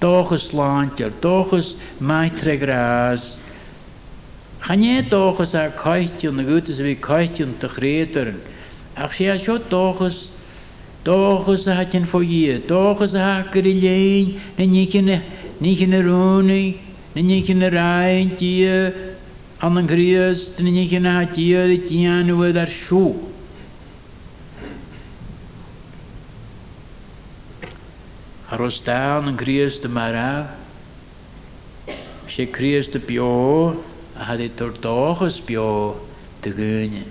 Dóchas 0.00 0.48
sláintear, 0.48 1.12
dóchas 1.20 1.76
maitre 2.00 2.56
grás. 2.56 3.38
Chané 4.62 5.02
dóchas 5.02 5.54
a 5.54 5.68
gútas 5.68 6.80
a 6.80 6.82
bhí 6.82 6.96
caiitiún 6.96 7.58
de 7.60 7.68
chrétaran, 7.68 8.40
ach 8.96 9.12
sé 9.12 9.28
a 9.28 9.38
seo 9.38 9.58
dóchas 9.58 10.30
dóchas 11.04 11.68
a 11.68 11.74
hatin 11.76 12.06
fó 12.06 12.22
iad, 12.24 12.64
dóchas 12.66 13.14
a 13.14 13.42
hagur 13.44 13.66
i 13.66 13.74
léin 13.76 14.40
na 14.56 15.20
nícinna 15.60 16.00
Niet 17.12 17.48
in 17.48 17.58
de 17.58 17.68
roning, 17.68 18.30
niet 18.30 18.38
in 18.38 18.38
de 18.38 18.48
rijntje, 18.48 18.94
aan 19.56 19.76
een 19.76 19.88
Christ, 19.88 20.62
niet 20.62 20.90
in 20.90 21.04
het 21.04 21.36
hier, 21.36 21.84
tien 21.86 22.38
we 22.38 22.52
daar 22.52 22.66
schoe. 22.66 23.14
Arostaan 28.48 29.26
een 29.26 29.38
Christ 29.38 29.88
maar 29.88 30.14
af. 30.14 30.46
Ze 32.26 32.48
Christ 32.50 33.04
pio, 33.04 33.84
had 34.12 34.38
het 34.38 34.56
tortoges 34.56 35.40
pio 35.40 36.06
te 36.40 36.50
geunen. 36.50 37.04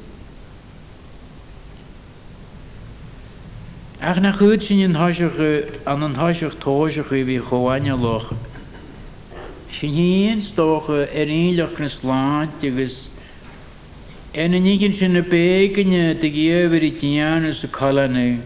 Ach 4.00 4.20
na 4.20 4.32
goed 4.32 4.64
sin 4.64 4.84
an 4.84 4.94
hasige 4.94 5.68
an 5.84 6.04
an 6.04 6.16
hasig 6.16 6.56
tóisich 6.58 7.10
wie 7.10 7.40
loch. 7.96 8.30
Sin 8.30 8.51
híon 9.72 10.42
stocha 10.42 11.08
ar 11.08 11.30
éilech 11.32 11.80
na 11.80 11.88
sláint 11.88 12.64
agus 12.64 13.10
en 14.34 14.54
an 14.54 14.64
nígin 14.64 14.94
sin 14.94 15.14
na 15.14 15.22
bécanne 15.22 16.20
de 16.20 16.30
ggéhar 16.30 16.84
i 16.84 16.92
tíana 16.92 17.54
sa 17.54 17.68
cholanú. 17.68 18.40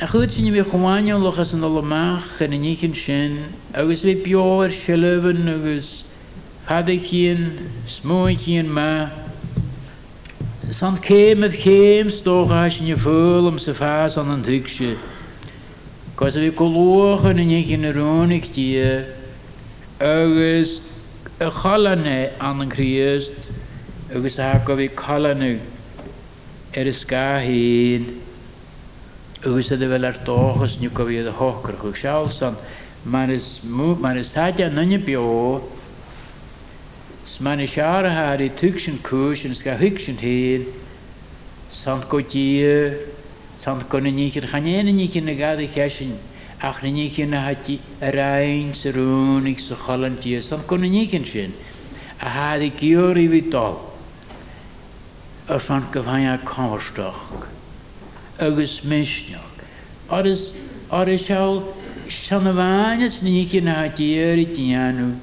A 0.00 0.06
goed 0.06 0.32
sin 0.32 0.52
bhí 0.52 0.62
chomáine 0.62 1.14
lochas 1.14 1.54
an 1.54 1.62
olamach 1.62 2.40
an 2.40 2.50
nícin 2.50 2.94
sin, 2.94 3.54
agus 3.72 4.02
bhí 4.02 4.14
beir 4.22 4.70
seilhan 4.70 5.48
agus 5.48 6.02
hadachéan 6.66 7.70
smóichéan 7.86 8.66
má, 8.66 9.10
San 10.72 10.96
céim 10.96 11.44
a 11.44 11.48
chéim 11.48 12.10
stócha 12.10 12.68
sin 12.68 12.86
je 12.88 12.96
fólam 12.96 13.60
sa 13.60 13.72
fás 13.72 14.16
an 14.16 14.30
an 14.30 14.42
thuigse. 14.42 14.98
Cos 14.98 15.13
bhí 16.16 16.50
golóchan 16.50 17.38
in 17.38 17.48
nícin 17.48 17.80
na 17.80 17.92
rónichtí 17.92 18.78
agus 20.00 20.80
a 21.40 21.50
chalanne 21.50 22.30
an 22.40 22.60
an 22.60 22.70
Christ 22.70 23.32
agus 24.14 24.38
a 24.38 24.62
go 24.64 24.76
bhí 24.76 24.88
chalanú 24.90 25.58
ar 26.76 26.86
is 26.86 27.04
scáhéin 27.04 28.20
agus 29.44 29.70
a 29.70 29.76
bhfuil 29.76 30.06
ar 30.06 30.18
tóchas 30.24 30.80
nu 30.80 30.90
go 30.90 31.04
bhíad 31.04 31.26
a 31.26 31.32
hochar 31.32 31.74
chu 31.80 31.92
seáil 31.92 32.30
san 32.32 32.56
mar 33.04 33.30
is 33.30 33.64
mar 33.64 34.16
is 34.16 34.30
saide 34.30 34.70
nanne 34.70 34.98
beó 34.98 35.62
Sman 37.26 37.58
is 37.58 37.74
jaar 37.74 38.04
haar 38.04 38.36
die 38.38 38.50
koos 39.02 39.44
en 39.44 39.54
ska 39.54 39.74
huksen 39.74 40.16
heen. 40.18 40.66
Sant 41.70 42.04
sant 43.64 43.86
konne 43.88 44.10
niet 44.10 44.36
er 44.36 44.48
gaan 44.48 44.66
een 44.66 44.94
niet 44.94 45.14
in 45.14 45.24
de 45.24 45.34
gade 45.34 45.68
kersen. 45.68 46.18
Ach 46.58 46.82
ne 46.82 46.88
niet 46.88 47.16
in 47.18 47.32
had 47.32 47.64
die 47.64 47.80
rein 47.98 48.74
seroon 48.74 49.46
ik 49.46 49.58
zo 49.58 49.74
galantje, 49.74 50.40
sant 50.40 50.66
konne 50.66 50.86
niet 50.86 51.12
in 51.12 51.26
zijn. 51.26 51.52
A 52.22 52.28
had 52.28 52.60
ik 52.60 52.80
jori 52.80 53.28
vital. 53.28 53.94
A 55.48 55.58
sant 55.58 55.84
gevanja 55.90 56.40
kamerstok. 56.44 57.48
Agus 58.36 58.82
misnjok. 58.82 59.56
Aris, 60.06 60.52
aris 60.88 61.30
al, 61.30 61.74
sanavanes 62.06 63.20
niet 63.20 63.52
in 63.52 63.66
had 63.66 63.96
die 63.96 64.14
jori 64.14 64.50
tianu. 64.50 65.14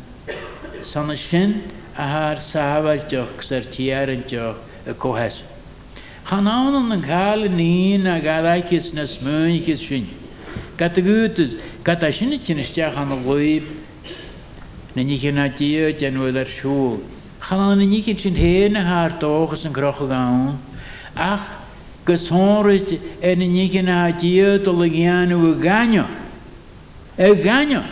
Sanne 0.82 1.15
sin, 1.15 1.62
a 1.97 2.01
haar 2.01 2.41
sáhailteach 2.41 3.51
ar 3.51 3.65
tíaranteach 3.69 4.58
a 4.88 4.93
cóhes. 4.93 5.34
Chanáan 5.34 5.51
an 5.51 5.51
gála 5.51 5.51
níon 5.51 5.51
a 5.51 5.51
garáicis 5.51 5.51
Hanaunen 6.32 7.02
galnina 7.02 8.22
garakis 8.22 8.94
nas 8.94 9.17
mönchis 9.17 9.82
shin. 9.82 10.08
Katgutus 10.78 11.60
katashinitin 11.84 12.63
styahan 12.63 13.10
loib. 13.26 13.63
Nenikinatiyo 14.96 15.91
tenuilar 16.00 16.48
shul. 16.48 17.02
Hananikin 17.41 18.17
shin 18.17 18.36
hene 18.36 18.80
haar 18.80 19.20
toges 19.20 19.65
en 19.65 19.74
krochgaan. 19.74 20.58
Ach, 21.17 21.46
gesonrit 22.06 23.02
en 23.22 23.39
nikinatiyo 23.39 24.56
ah, 24.56 24.63
toligianu 24.63 25.60
ganyo. 25.60 26.06
E 27.17 27.36
ganyo. 27.36 27.84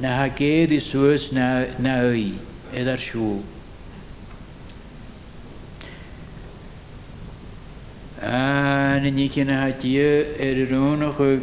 Na 0.00 0.26
hakedi 0.26 0.80
suus 0.80 1.30
na 1.30 1.66
na 1.78 2.02
oi. 2.02 2.34
Edar 2.74 2.98
shul. 2.98 3.57
Na 8.28 8.98
ní 9.00 9.30
cinna 9.30 9.64
hatí 9.64 9.96
ar 9.96 10.58
rúna 10.68 11.16
chu 11.16 11.40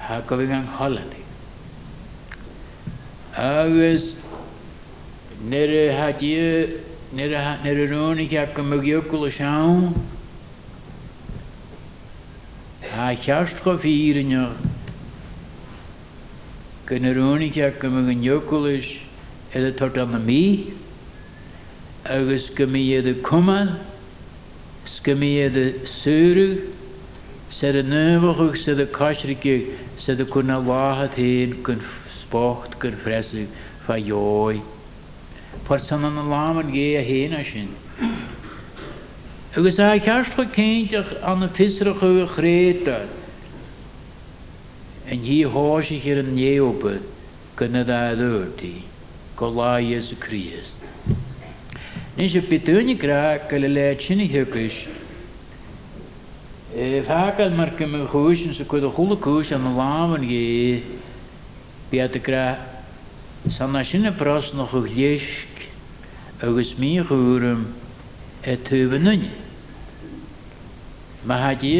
ha 0.00 0.20
go 0.26 0.36
bhíh 0.36 0.50
an 0.50 0.66
cholannig. 0.66 1.22
Agus 3.36 4.14
nuair 5.44 5.92
hatí 5.94 6.34
nuair 7.14 7.34
a 7.38 7.86
rúna 7.86 8.28
ceap 8.28 8.52
go 8.52 8.62
mugioúla 8.62 9.30
seán, 9.30 9.94
Tá 12.82 13.14
cheast 13.14 13.62
go 13.62 13.78
fíne 13.78 14.56
go 16.84 16.98
na 16.98 17.12
rúna 17.14 17.52
ceap 17.52 17.78
go 17.78 17.88
an 17.88 18.22
joculis, 18.24 18.98
idir 19.54 19.76
tart 19.76 19.96
an 19.96 20.10
na 20.10 20.18
mí 20.18 20.72
agus 22.04 22.50
go 25.04 25.14
mí 25.14 25.36
iad 25.36 25.52
cumman, 25.52 25.72
go 25.72 25.74
mí 25.74 25.78
iad 25.78 25.86
suúru 25.86 26.72
sé 27.50 27.68
a 27.68 27.82
nuhachuch 27.82 28.56
sé 28.56 28.72
a 28.72 28.86
caiirice 28.86 29.76
sé 29.96 30.12
a 30.12 30.24
chuna 30.24 30.58
látha 30.58 31.08
héin 31.16 31.62
gon 31.62 31.80
spócht 32.08 32.78
gur 32.78 32.92
freiú 32.92 33.46
fa 33.86 33.98
jói. 33.98 34.62
Par 35.64 35.80
san 35.80 36.04
an 36.04 36.16
láman 36.16 36.72
gé 36.72 36.98
a 36.98 37.02
héana 37.02 37.44
sin. 37.44 37.68
Agus 39.56 39.78
a 39.78 39.98
chu 39.98 40.44
céinteach 40.44 41.22
an 41.22 41.40
na 41.40 41.48
fisra 41.48 41.92
chu 41.92 42.22
a 42.22 42.26
chréta. 42.26 43.06
En 45.06 45.18
hí 45.18 45.44
háisich 45.44 46.06
ar 46.10 46.18
an 46.18 46.34
néopa 46.36 47.00
gunna 47.56 47.80
a 47.80 48.14
dúirtaí. 48.14 48.88
go 49.38 49.48
lá 49.48 49.78
Jesu 49.78 50.16
Christ. 50.16 50.77
Ní 52.18 52.26
sé 52.26 52.40
bitúnig 52.42 52.98
gra 52.98 53.38
go 53.38 53.56
le 53.56 53.68
le 53.68 53.94
sinna 53.94 54.26
thugus. 54.26 54.74
Fágad 57.06 57.54
mar 57.54 57.70
go 57.78 57.86
me 57.86 58.08
chúsin 58.10 58.52
sa 58.52 58.64
chud 58.64 58.82
a 58.82 58.90
chulaúis 58.90 59.52
an 59.54 59.62
láman 59.78 60.26
gé 60.26 60.82
bí 61.92 62.00
a 62.00 62.08
gra 62.08 62.58
sanna 63.48 63.84
sinna 63.84 64.10
pras 64.10 64.50
chu 64.50 64.82
léisc 64.82 65.70
agus 66.42 66.74
mí 66.74 66.98
chuúm 66.98 67.66
e 68.42 68.56
tuba 68.56 68.98
nunne. 68.98 69.30
Ma 71.24 71.36
ha 71.38 71.54
dí 71.54 71.78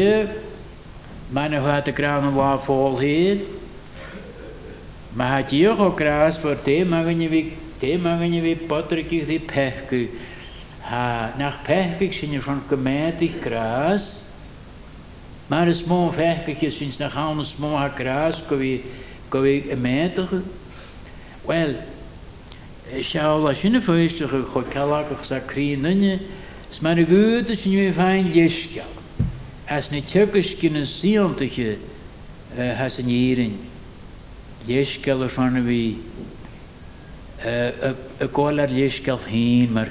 mena 1.29 1.59
chu 1.59 1.67
a 1.67 1.91
gra 1.91 2.15
an 2.17 2.33
lá 2.33 2.55
fáil 2.57 2.95
héad, 2.95 3.39
Ma 5.15 5.25
ha 5.27 5.41
díoch 5.43 5.79
ó 5.79 5.89
grás 5.91 6.37
for 6.37 6.55
té 6.55 6.85
maganne 6.85 7.27
vi 7.27 7.51
té 7.81 7.97
maganne 7.97 8.39
vi 8.41 8.55
potrikich 8.55 9.27
di 9.27 9.39
pechku. 9.39 10.28
Ha 10.89 11.33
nach 11.37 11.61
pechpik 11.63 12.13
sin 12.13 12.41
van 12.41 12.63
gemetig 12.67 13.39
grás. 13.41 14.25
Maar 15.47 15.67
een 15.67 15.73
smó 15.73 16.11
fechpik 16.11 16.71
sin 16.71 16.93
nach 16.97 17.13
ha 17.13 17.29
een 17.29 17.45
smó 17.45 17.75
ha 17.77 17.89
grás 17.89 18.41
go 18.47 18.57
vi 18.57 18.83
go 19.29 19.41
vi 19.41 19.75
metige. 19.75 20.41
Well, 21.45 21.75
se 23.01 23.19
a 23.19 23.53
sinnne 23.53 23.81
féistige 23.81 24.43
go 24.53 24.61
kellach 24.61 25.25
sa 25.25 25.39
krí 25.39 25.77
nunne, 25.77 26.19
s 26.71 26.81
mar 26.81 26.95
goede 26.95 27.55
sin 27.55 27.71
vi 27.71 27.93
jeske. 28.33 28.83
As 29.67 29.91
ne 29.91 30.01
tjukeskinne 30.01 30.85
siontige 30.85 31.77
has 32.55 32.97
een 32.97 33.09
jirin. 33.09 33.57
fanna 35.29 35.61
bhí 35.61 35.97
a 37.45 38.27
gáil 38.27 38.59
ar 38.59 38.67
léisceil 38.67 39.19
hín 39.29 39.71
mar 39.71 39.89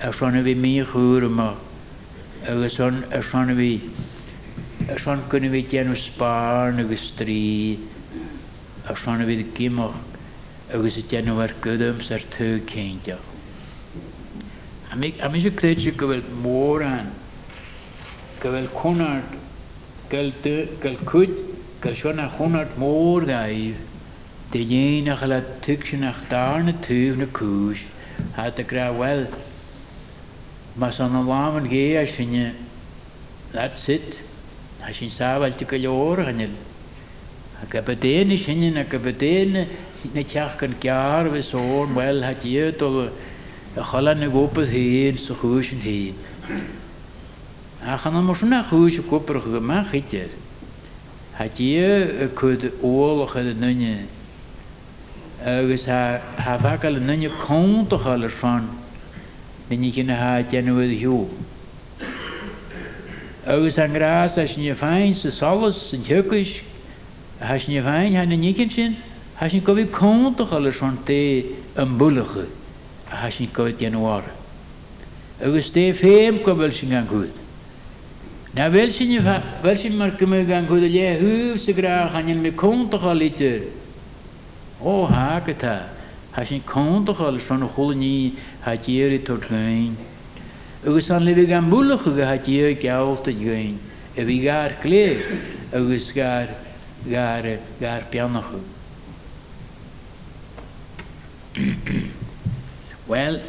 go 0.00 0.04
mé. 0.04 0.08
A 0.08 0.12
fanna 0.12 0.42
bhí 0.42 0.54
mí 0.54 0.84
chuúrama 0.84 1.54
agus 2.46 2.80
ar 2.80 3.22
fanna 3.22 3.54
bhí 3.54 3.80
fan 4.98 5.22
gunna 5.28 5.48
bhí 5.48 5.66
déanú 5.66 5.96
spáin 5.96 6.80
agus 6.80 7.12
trí 7.16 7.78
a 8.88 8.94
fanna 8.94 9.24
bhí 9.24 9.44
gimach 9.54 9.94
agus 10.72 10.96
i 10.96 11.02
déanúhar 11.02 11.52
godums 11.60 12.10
ar 12.10 12.20
tú 12.20 12.60
céinte. 12.66 13.16
A 14.92 14.96
mí 14.96 15.40
sé 15.40 15.50
cléite 15.50 15.96
go 15.96 16.06
bhfuil 16.06 16.22
mór 16.42 16.82
an 16.84 17.10
go 18.40 18.50
bhfuil 18.50 18.68
chunart 18.68 19.24
gal 20.10 20.32
chud 21.04 21.30
gal 21.80 21.94
seo 21.94 22.12
na 22.12 22.28
chunart 22.28 22.76
mór 22.78 23.24
gaibh 23.26 23.76
de 24.52 24.64
dhéanaach 24.64 25.26
le 25.26 25.42
tu 25.60 25.76
sin 25.84 26.00
nach 26.00 26.28
dána 26.30 26.72
túh 26.72 27.16
na 27.16 27.26
cis 27.26 27.88
há 28.36 28.46
a 28.46 28.62
gra 28.62 28.92
well 28.92 29.26
mas 30.76 31.00
an 31.00 31.14
an 31.14 31.26
láman 31.26 31.68
gé 31.68 31.96
a 32.02 32.06
sinne 32.06 32.54
dat 33.52 33.76
sit 33.78 34.20
a 34.82 34.92
sin 34.92 35.10
sáhailte 35.10 35.66
go 35.66 35.76
leor 35.76 36.24
hanne 36.24 36.50
A 37.62 37.66
kapitein 37.66 38.30
is 38.30 38.48
in 38.48 38.74
na 38.74 38.84
kapitein 38.84 39.52
na 39.54 40.22
teach 40.22 40.58
kan 40.58 40.74
cear 40.78 41.24
bheith 41.30 41.52
sór 41.52 41.94
well 41.94 42.22
hat 42.22 42.42
díad 42.42 42.82
ó 42.82 43.08
a 43.76 43.82
chalan 43.82 44.20
na 44.20 44.28
gopad 44.28 44.68
héin 44.68 45.16
sa 45.16 45.32
chúsin 45.32 45.80
héin. 45.80 46.14
A 47.82 47.96
chan 47.96 48.12
mar 48.12 48.36
sinna 48.36 48.62
chúis 48.62 49.00
gopur 49.08 49.40
go 49.40 49.60
me 49.60 49.82
chitir. 49.90 50.28
Ha 51.38 51.44
dí 51.48 51.80
chud 52.36 52.72
ólach 52.82 53.36
a 53.36 53.42
nunne 53.42 54.06
agus 55.42 55.86
ha 55.86 56.20
fagal 56.60 57.00
nunne 57.00 57.30
contacha 57.40 58.20
le 58.20 58.28
fan 58.28 58.68
cinna 59.68 60.14
ha 60.14 60.42
deanúid 60.42 60.92
hiú. 60.98 61.28
Agus 63.46 63.78
an 63.78 63.92
grás 63.92 64.36
a 64.38 64.46
sin 64.46 64.74
féin 64.74 65.14
sa 65.14 65.30
solas 65.30 65.90
san 65.90 66.00
thucuis 66.00 66.62
a 67.40 67.58
sin 67.58 67.82
féin 67.82 68.14
ha 68.14 68.24
na 68.24 68.36
nícin 68.36 68.70
sin 68.70 68.96
ha 69.36 69.48
sin 69.48 69.62
go 69.62 69.74
bhí 69.74 69.86
contacha 69.90 70.60
le 70.60 70.70
fan 70.72 70.96
té 71.04 71.44
an 71.76 71.98
bulacha 71.98 72.46
a 73.10 73.16
ha 73.16 73.30
sin 73.30 73.48
go 73.52 73.70
deanúára. 73.70 74.30
Agus 75.40 75.70
go 75.70 76.54
bhfuil 76.54 76.72
sin 76.72 77.06
gúd. 77.06 77.30
Na 78.54 78.68
bhfuil 78.68 78.92
sin 78.92 79.18
bhfuil 79.20 79.76
sin 79.76 79.96
mar 79.96 80.10
go 80.10 80.26
an 80.26 80.66
chud 80.66 80.82
le 80.82 81.18
thuúh 81.18 81.58
sa 81.58 81.72
grach 81.72 82.14
an 82.14 82.42
le 82.42 82.52
contacha 82.52 83.14
litir. 83.14 83.62
ó 84.80 85.06
hágatá 85.06 85.96
Tá 86.36 86.44
sin 86.44 86.60
contaáil 86.60 87.40
fan 87.40 87.60
na 87.60 87.66
cholaní 87.66 88.34
ha 88.55 88.55
déirí 88.74 89.22
tuain. 89.22 89.94
Agus 90.84 91.10
an 91.10 91.24
le 91.24 91.34
bhíh 91.34 91.52
an 91.56 91.70
bulacha 91.70 92.10
go 92.16 92.24
ha 92.24 92.36
dé 92.36 92.74
gealta 92.74 93.30
dgain, 93.30 93.78
a 94.16 94.20
bhí 94.20 94.42
gar 94.42 94.70
léir 94.82 95.22
agus 95.72 96.12
gar 96.12 96.48
gar 97.08 97.42
gar. 97.80 98.02
Well, 103.06 103.40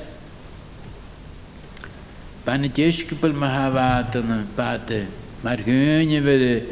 Banna 2.45 2.70
deiscupal 2.70 3.34
me 3.34 3.47
hahátainna 3.47 4.45
bata 4.55 5.05
mar 5.43 5.57
gúine 5.57 6.22
bheit 6.24 6.63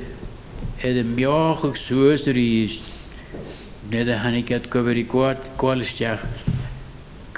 iad 0.81 0.99
an 1.01 1.15
meochaach 1.17 1.77
suas 1.77 2.27
a 2.27 2.33
ríist, 2.33 2.93
Nid 3.91 4.07
a 4.07 4.17
hannig 4.17 4.51
at 4.51 4.69
gyfer 4.69 4.95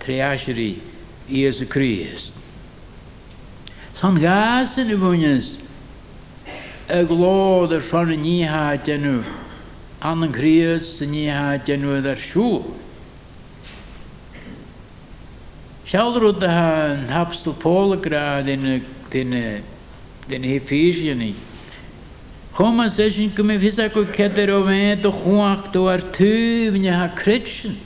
Tréisiirí 0.00 0.80
íos 1.28 1.60
a 1.60 1.66
Christ. 1.66 2.34
San 3.94 4.16
gasan 4.16 4.90
i 4.90 4.96
bhuiines 4.96 5.60
a 6.88 7.04
glád 7.04 7.72
ar 7.76 7.84
fanna 7.84 8.16
níthe 8.16 8.80
denú 8.84 9.22
an 10.00 10.22
an 10.24 10.32
chríos 10.32 10.96
sa 10.98 11.04
níthe 11.04 11.60
denú 11.66 11.92
ar 12.00 12.16
siú. 12.16 12.64
Sealrú 15.84 16.32
a 16.40 16.48
an 16.96 17.06
hapstal 17.12 17.54
pólarád 17.54 18.48
in 18.48 18.82
hepéisianí. 20.42 21.34
Choma 22.56 22.88
sé 22.90 23.10
sin 23.10 23.32
go 23.34 23.44
mé 23.44 23.58
vis 23.58 23.76
go 23.92 24.04
ceidir 24.04 24.50
ó 24.50 24.64
bhé 24.64 24.96
do 24.96 25.12
chuachtú 25.12 25.88
ar 25.88 26.00
túbne 26.00 26.90
ha 26.90 27.08
critsin. 27.08 27.76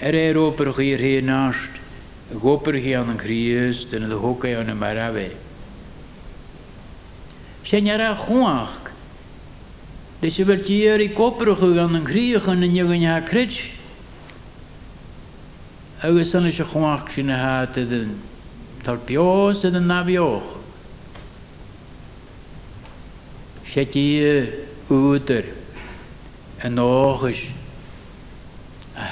Er 0.00 0.14
é 0.14 0.34
óper 0.34 0.72
hir 0.76 0.98
hé 0.98 1.22
nást, 1.22 1.70
a 2.30 2.34
gopur 2.34 2.74
hí 2.74 2.94
an 2.94 3.10
an 3.10 3.18
chríos 3.18 3.88
den 3.88 4.10
a 4.10 4.16
hoca 4.16 4.60
an 4.60 4.66
na 4.66 4.74
mar 4.74 4.96
a 4.96 5.12
bheith. 5.12 5.38
sé 7.64 7.78
ar 7.88 8.00
a 8.00 8.16
chuach, 8.16 8.90
de 10.20 10.30
sé 10.30 10.44
bhar 10.44 10.58
tíar 10.58 11.00
í 11.00 11.14
copruchu 11.14 11.78
an 11.78 11.96
an 11.96 12.04
chríochan 12.04 12.60
na 12.60 12.66
neganne 12.66 13.06
ha 13.06 13.20
crit. 13.20 13.54
Agus 16.02 16.30
sanna 16.30 16.50
se 16.50 16.64
chuach 16.64 17.10
sin 17.10 17.26
na 17.26 17.38
háte 17.38 17.88
den 17.88 18.20
tar 18.82 18.98
beos 18.98 19.64
a 19.64 19.70
den 19.70 19.86
nabioch. 19.86 20.64
sé 23.64 23.84
tí 23.86 24.22
útar 24.88 25.44
an 26.62 26.78
áchas 26.78 27.50
a 28.94 29.02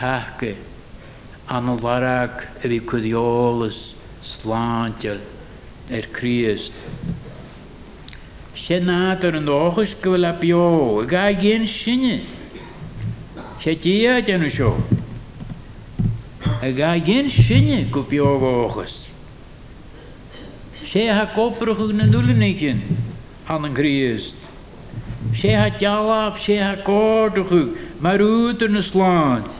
hecha 1.52 1.58
an 1.58 1.78
laraach 1.78 2.64
a 2.64 2.68
bhí 2.68 2.80
chudiolalas 2.80 3.94
sláinteal 4.22 5.20
ar 5.90 6.02
Christ. 6.12 6.72
bhfuil 10.02 10.24
a 10.24 10.32
beo 10.32 11.00
a 11.00 11.06
ga 11.06 11.32
géon 11.32 11.66
sinne 11.66 12.20
sé 13.60 13.76
tí 13.76 14.06
deanú 14.22 14.50
seo. 14.50 14.76
A 16.62 16.70
ga 16.72 16.98
géon 16.98 17.28
sinne 17.28 17.90
go 17.90 18.02
beáchas. 18.02 19.10
sé 20.84 21.08
ha 21.10 21.26
cópracha 21.26 21.92
na 21.92 22.04
nulanigin 22.04 22.80
an 23.48 23.64
an 23.64 23.74
Christ. 23.74 24.36
sé 25.34 25.56
ha 25.56 25.68
dealaf 25.70 26.40
sé 26.40 26.60
ha 26.62 26.76
mar 28.00 28.18
útar 28.18 28.70
na 28.70 28.80
sláint. 28.80 29.50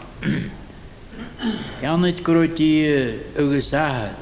Janit 1.83 2.23
groti 2.23 3.19
agus 3.37 3.73
ahad. 3.73 4.15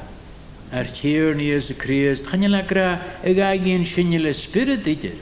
Ar 0.73 0.85
tíir 0.85 1.35
ní 1.35 1.51
is 1.51 1.69
a 1.69 1.75
Christ, 1.75 2.25
channe 2.25 2.49
le 2.49 2.63
gra 2.63 2.99
ag 3.23 3.37
agén 3.37 3.85
sinne 3.85 4.17
le 4.17 4.33
spirit 4.33 4.83
idir. 4.87 5.17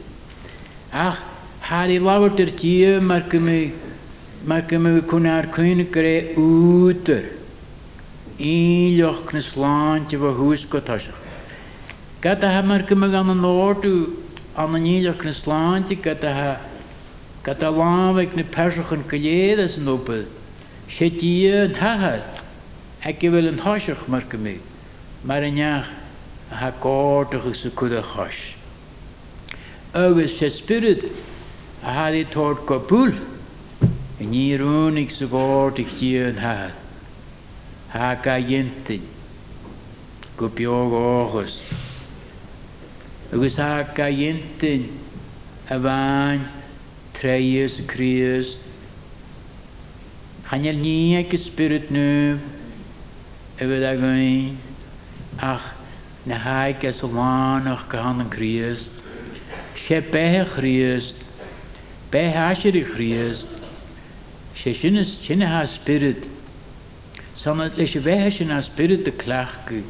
Ach, 0.94 1.18
há 1.62 1.88
í 1.88 2.00
láhatir 2.00 2.56
tí 2.56 3.02
mar 3.02 3.26
go 3.28 3.40
mar 3.40 4.62
go 4.62 4.80
mu 4.80 5.02
chunar 5.02 5.52
chuine 5.52 5.86
gré 5.92 6.36
útar. 6.38 7.26
Í 8.40 8.96
leoch 8.96 9.34
na 9.34 9.42
sláinte 9.42 10.16
bh 10.16 10.38
hús 10.40 10.66
gotáise. 10.66 11.12
Ga 12.22 12.36
ha 12.40 12.62
mar 12.62 12.84
go 12.84 12.96
an 12.96 13.30
an 13.30 13.42
nóú 13.42 14.16
an 14.56 14.76
an 14.76 14.86
íleoch 14.86 15.26
na 15.26 15.32
sláinte 15.32 16.00
go 16.02 16.16
go 17.44 17.52
láhaigh 17.52 18.36
na 18.36 18.44
persachan 18.44 19.04
goléad 19.04 19.60
as 19.60 19.78
an 19.78 19.88
opad 19.88 20.39
sé 20.90 21.10
tí 21.14 21.46
an 21.54 21.74
thahad 21.78 22.24
ag 23.06 23.20
go 23.22 23.30
bhfuil 23.30 23.48
an 23.52 23.60
thoiseach 23.62 24.08
mar 24.10 24.24
go 24.30 24.38
mé 24.42 24.58
mar 25.24 25.44
an 25.46 25.56
neach 25.56 25.90
a 26.52 26.56
ha 26.56 26.72
gáirdagus 26.82 27.62
sa 27.64 27.70
chud 27.70 27.94
a 27.94 28.02
chois. 28.02 28.56
Agus 29.94 30.34
sé 30.40 30.50
spirit 30.52 31.06
a 31.84 31.94
had 31.94 32.16
i 32.18 32.26
tóir 32.26 32.58
go 32.66 32.80
búl 32.80 33.14
i 34.20 34.26
níúnig 34.26 35.14
sa 35.14 35.26
gáirdaigh 35.26 35.94
tí 36.00 36.10
an 36.26 36.42
thahad. 36.42 36.74
Tá 37.94 38.16
ga 38.24 38.40
dhéntain 38.42 39.06
go 40.38 40.50
beag 40.50 40.94
águs. 40.94 41.62
Agus 43.32 43.56
tá 43.62 43.86
ga 43.94 44.10
dhéntain 44.10 44.90
a 45.70 45.78
bhain 45.78 46.42
tréas 47.14 47.80
a 47.80 47.84
crías 47.84 48.58
Channeal 50.50 50.82
ní 50.82 51.30
go 51.30 51.38
spirit 51.38 51.92
nu 51.92 52.40
a 53.60 53.64
bheit 53.64 53.84
a 53.84 53.96
gain 53.96 54.58
ach 55.38 55.76
na 56.26 56.38
haig 56.40 56.84
as 56.86 57.02
bhánach 57.02 57.88
go 57.88 58.02
han 58.02 58.22
an 58.22 58.30
Christ. 58.32 58.94
sé 59.76 60.02
bethe 60.02 60.50
Christ, 60.50 61.18
be 62.10 62.34
háisiir 62.34 62.76
i 62.76 62.84
Christ, 62.84 63.50
sinna 64.56 65.04
sinna 65.06 65.46
há 65.46 65.68
spirit, 65.68 66.28
sanna 67.36 67.70
leis 67.78 67.94
sé 67.94 68.02
bheitthe 68.02 68.32
sin 68.32 68.50
a 68.50 68.60
spirit 68.62 69.06
de 69.06 69.12
chcleachcu 69.12 69.84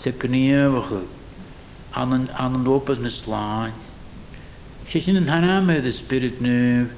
sa 0.00 0.10
gníomhacha 0.10 1.06
an 1.94 2.28
an 2.34 2.64
ópas 2.66 2.98
na 2.98 3.10
sláint. 3.10 3.78
sé 4.88 5.00
sin 5.00 5.16
an 5.18 5.30
hanamid 5.30 5.86
a 5.86 5.92
spirit 5.92 6.40
nu 6.40 6.90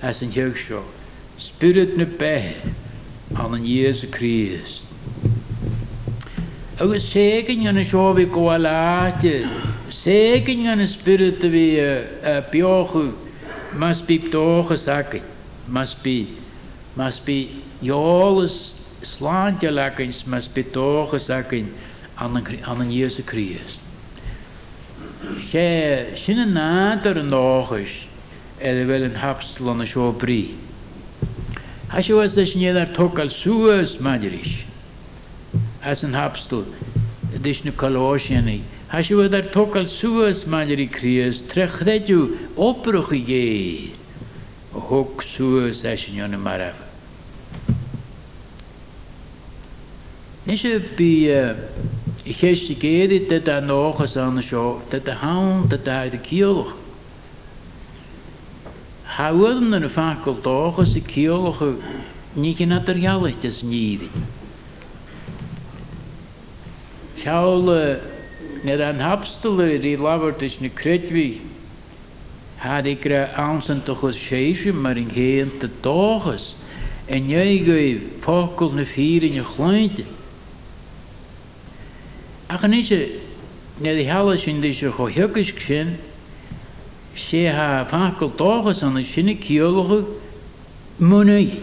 heag 0.00 0.56
seo. 0.56 0.97
Spirit 1.38 1.96
na 1.96 2.04
bethe 2.04 2.56
an 3.36 3.54
an 3.54 3.64
Jésu 3.64 4.10
Christ. 4.10 4.82
Agus 6.80 7.04
ségin 7.14 7.68
an 7.68 7.84
seo 7.84 8.14
bhí 8.14 8.26
go 8.26 8.50
láte, 8.58 9.46
ségin 9.88 10.66
an 10.66 10.86
spirit 10.86 11.42
a 11.44 11.48
bhí 11.48 11.78
beochu 12.50 13.14
must 13.74 14.06
be 14.06 14.18
toch 14.18 14.70
sakit, 14.70 15.22
must 15.66 16.02
be, 16.02 16.26
must 16.96 17.24
be, 17.24 17.62
jolis 17.80 18.76
slaantje 19.02 19.70
lekkens, 19.70 20.26
must 20.26 20.54
be 20.54 20.62
toch 20.62 21.14
sakit 21.20 21.66
aan 22.14 22.36
een, 22.36 22.64
aan 22.64 22.80
een 22.80 22.92
Jezus 22.92 23.24
Christus. 23.24 23.78
Sé, 25.38 26.14
sinne 26.14 26.46
nátar 26.46 27.18
an 27.18 27.30
áchas, 27.30 28.06
er 28.58 28.86
bhfuil 28.86 29.04
an 29.06 29.20
hapstal 29.22 29.70
an 29.70 29.86
seo 29.86 30.10
brí. 30.12 30.67
Has 31.88 32.04
se 32.04 32.12
was 32.12 32.36
leis 32.36 32.54
níad 32.54 32.76
ar 32.76 32.90
tócail 32.92 33.30
suas 33.30 33.96
maidiris. 33.96 34.64
As 35.82 36.04
an 36.04 36.12
hapstal, 36.12 36.66
dis 37.40 37.64
na 37.64 37.72
Colosianaí. 37.72 38.60
Has 38.88 39.06
se 39.06 39.14
bhfuil 39.14 39.34
ar 39.34 39.48
tócail 39.48 39.88
suas 39.88 40.44
maidirí 40.44 40.88
crías, 40.92 41.40
trechreidú 41.40 42.36
óprach 42.56 43.12
i 43.16 43.22
gé. 43.24 43.44
O 44.74 44.80
thug 44.84 45.24
suas 45.24 45.84
é 45.84 45.96
sin 45.96 46.20
na 46.30 46.36
marah. 46.36 46.76
Ní 50.46 50.56
sé 50.56 50.78
bí 50.80 51.28
i 52.24 52.34
chéiste 52.34 52.76
géad 52.76 53.28
de 53.28 54.42
seo, 54.42 54.82
de 54.90 55.10
a 55.10 55.14
hán 55.16 55.68
de 55.68 56.18
cíolach. 56.20 56.87
Hawyn 59.18 59.74
yn 59.74 59.82
y 59.82 59.88
ffacol 59.90 60.36
dochas 60.44 60.92
i 60.94 61.00
ciolach 61.02 61.58
ni 62.38 62.52
gyn 62.54 62.76
adarialaeth 62.76 63.42
ys 63.48 63.64
nidi. 63.66 64.06
Siawl 67.18 67.66
nid 68.62 68.84
an 68.84 69.02
hapstal 69.02 69.58
yr 69.64 69.82
i 69.82 69.96
lafart 69.98 70.44
ys 70.46 70.60
ni 70.62 70.70
credwi 70.70 71.40
had 72.62 72.86
ik 72.86 73.02
gra 73.02 73.24
aansen 73.34 73.82
toch 73.82 74.06
het 74.06 74.16
sheisje 74.16 74.72
maar 74.72 74.96
in 74.96 75.10
geen 75.10 75.50
te 75.58 75.70
en 77.06 77.28
jij 77.28 77.58
na 78.74 78.84
vier 78.84 79.22
in 79.22 79.32
je. 79.42 80.04
Ach 82.46 82.62
en 82.62 82.72
is 82.72 82.88
in 84.46 84.60
deze 84.60 84.92
gezien 85.58 85.98
sé 87.18 87.50
ha 87.50 87.84
fakul 87.84 88.30
dochas 88.36 88.82
an 88.82 88.94
sinne 89.04 89.34
ceolacha 89.36 90.06
munaí 91.00 91.62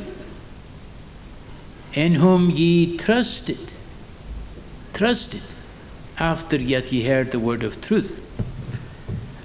in 1.93 2.16
whom 2.16 2.49
ye 2.49 2.97
trusted 2.97 3.74
trusted 4.93 5.41
after 6.18 6.58
yet 6.58 6.91
ye 6.91 7.03
heard 7.03 7.32
the 7.32 7.39
word 7.39 7.64
of 7.64 7.82
truth. 7.82 8.22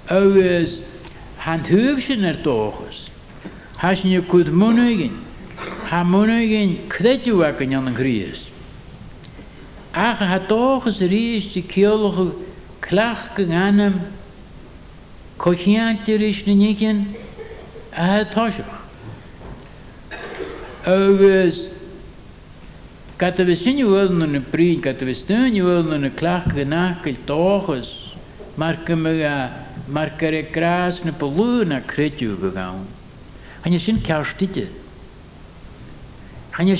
Agus 0.09 0.81
han 1.37 1.63
thuh 1.63 1.99
sin 1.99 2.25
ar 2.25 2.33
dochas 2.33 3.09
has 3.77 4.03
ni 4.03 4.21
cud 4.21 4.47
munaigin 4.47 5.15
ha 5.89 6.03
munaigin 6.03 6.87
creú 6.87 7.41
a 7.43 7.49
an 7.63 7.87
an 7.87 7.95
chrías 7.95 8.49
ach 9.93 10.19
ha 10.19 10.39
dochas 10.39 10.99
ríos 11.13 11.53
de 11.53 11.61
go 11.61 13.51
anam 13.51 13.95
Cochiantir 15.41 16.21
is 16.21 16.45
na 16.45 16.53
nígin 16.53 17.15
a 17.91 18.23
táiseach. 18.23 18.77
Agus 20.85 21.65
Gat 23.17 23.39
a 23.39 23.43
bheith 23.43 23.63
sinúil 23.65 24.09
na 24.13 24.39
brí, 24.39 24.79
gat 24.79 25.01
a 25.01 25.05
bheith 25.05 25.25
stúniúil 25.25 25.97
na 25.97 26.09
clach 26.09 26.53
go 26.53 26.61
nachcail 26.61 27.17
tóchas, 27.25 28.13
mar 28.55 28.77
go 28.85 28.95
mar 28.95 30.09
gur 30.19 30.33
é 30.33 30.43
grás 30.43 31.03
na 31.03 31.11
bolú 31.11 31.65
na 31.65 31.81
creú 31.81 32.37
go 32.37 32.51
gáin. 32.51 32.85
Hanne 33.65 33.79
sin 33.79 33.97
ceirtíide. 33.97 34.69
Hanne 36.53 36.77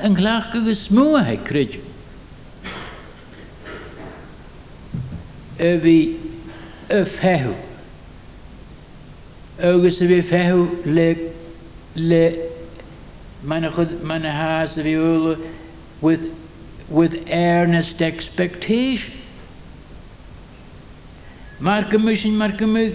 an 0.00 0.14
ghlaach 0.16 0.54
agus 0.54 0.88
smúthe 0.88 1.44
cruid. 1.44 1.80
A 5.58 5.78
bhí 5.78 6.18
a 6.88 7.04
fehu. 7.04 7.54
A 9.58 9.72
bhí 10.06 10.22
fehu 10.22 10.82
le 10.86 11.32
le 11.94 12.50
háas 14.30 14.78
a 14.78 14.82
bhí 14.82 14.96
úla 14.96 15.38
with, 16.00 16.34
with 16.88 17.28
earnest 17.30 18.00
expectation. 18.00 19.14
Go 21.60 21.98
mu 21.98 22.16
sin 22.16 22.36
mar 22.36 22.52
go 22.52 22.66
mu 22.66 22.90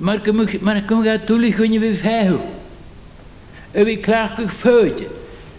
markemuch 0.00 0.60
markemuga 0.60 1.18
tuli 1.26 1.52
khuni 1.52 1.78
bi 1.80 1.94
fahu 1.94 2.40
evi 3.74 3.96
klakh 4.02 4.36
föt 4.48 5.08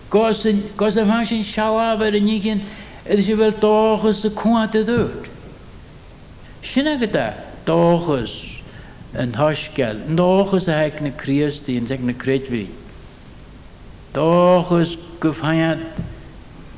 kosen 0.10 0.64
kosen 0.78 1.08
hanshin 1.08 1.44
shawaber 1.44 2.12
nikin 2.12 2.62
edisi 3.06 3.34
vel 3.38 3.52
tohus 3.52 4.26
kuante 4.36 4.86
dut 4.86 5.26
shinagata 6.62 7.34
tohus 7.66 8.62
en 9.16 9.34
hashkel 9.34 9.98
nohus 10.08 10.68
hekne 10.68 11.12
kristi 11.18 11.78
en 11.78 11.88
sekne 11.88 12.14
kretvi 12.14 12.68
tohus 14.14 14.98
gefeiert 15.20 16.02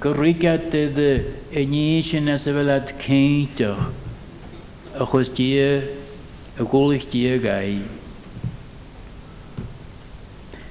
gerikat 0.02 0.72
de 0.72 1.24
enishin 1.52 2.30
asevelat 2.30 2.94
kento 3.00 3.76
Achos 5.00 5.30
die 5.30 5.99
at 6.60 6.66
céintach 6.66 6.90
a 6.90 6.94
chus 6.94 7.06
die 7.06 7.28
a 7.28 7.40
ggólachtí 7.40 7.40
gaí. 7.42 7.84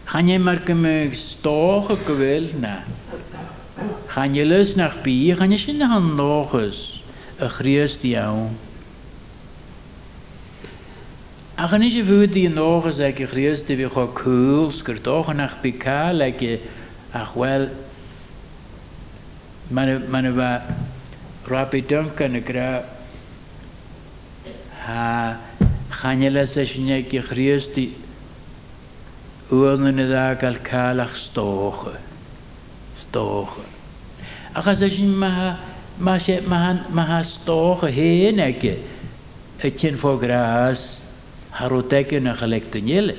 Channe 0.07 0.39
mar 0.39 0.59
go 0.65 0.75
me 0.75 1.11
stócha 1.13 1.97
go 2.05 2.15
bhfuil 2.15 2.55
na. 2.61 2.83
Channe 4.13 4.45
lus 4.45 4.77
nach 4.77 5.03
bí, 5.03 5.35
channe 5.35 5.59
sin 5.59 5.83
an 5.83 6.17
nóchas 6.17 7.01
a 7.41 7.49
chríostí 7.49 8.15
ann. 8.17 8.57
A 11.57 11.69
chan 11.69 11.83
is 11.83 11.95
bhúdaí 11.95 12.47
an 12.47 12.55
nóchas 12.55 13.01
ag 13.01 13.17
chríosta 13.17 13.75
bhí 13.75 13.89
chu 13.89 14.07
cúils 14.15 14.85
gur 14.85 14.97
dócha 14.97 15.35
nach 15.35 15.63
bicá 15.63 16.13
le 16.13 16.29
a 17.13 17.25
chhfuil 17.25 17.71
man 19.71 20.35
bheith 20.37 20.63
rapid 21.49 21.89
duncan 21.89 22.37
a 22.37 22.41
gra 22.41 22.85
ha 24.85 25.09
chanile 25.09 25.29
sa 25.29 25.45
sinne 25.45 25.48
ge 26.01 27.21
chríostí 27.23 27.95
uanna 29.51 29.91
na 29.93 30.05
dágal 30.07 30.59
cáach 30.63 31.17
stócha 31.17 31.99
stócha. 33.01 33.65
Achas 34.55 34.83
é 34.83 34.91
sin 34.91 35.15
sé 36.19 36.43
ha 36.47 37.23
stócha 37.23 37.89
héana 37.89 38.45
aige 38.45 38.79
a 39.63 39.71
tin 39.71 39.97
fó 39.97 40.17
grás 40.17 41.01
Harú 41.59 41.83
teige 41.83 42.21
nach 42.21 42.39
chalectaile. 42.39 43.17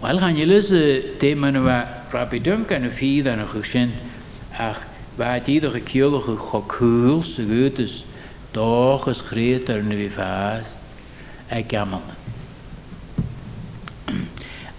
Weil 0.00 0.18
chanile 0.18 0.60
té 1.20 1.34
man 1.36 1.54
bh 1.54 2.12
rapidunk 2.12 2.72
an 2.72 2.86
a 2.86 2.90
fíd 2.90 3.26
an 3.28 3.40
a 3.40 3.46
chu 3.46 3.62
sin 3.62 3.92
ach 4.58 4.80
bheit 5.16 5.46
iad 5.46 5.64
a 5.64 5.80
ceolalacha 5.80 6.34
chocúil 6.36 7.22
sa 7.22 7.42
dochas 8.56 9.20
chrétar 9.20 9.82
na 9.84 9.94
bhí 9.94 10.08
fás 10.08 10.78
ag 11.50 11.68
gamanna. 11.68 12.16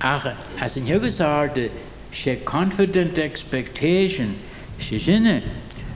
Ach, 0.01 0.33
as 0.59 0.77
an 0.77 0.85
thugus 0.85 1.19
áde 1.21 1.69
sé 2.11 2.43
confident 2.43 3.17
expectation 3.17 4.33
sé 4.79 4.99
sinne 4.99 5.43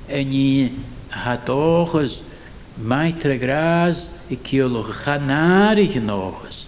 a 0.07 0.23
ní 0.23 0.71
ha 1.09 1.37
dochas 1.37 2.21
maitre 2.77 3.39
grás 3.39 4.11
i 4.29 4.37
ceolalacha 4.37 5.17
chanáirich 5.17 5.97
an 5.97 6.07
nóchas. 6.07 6.65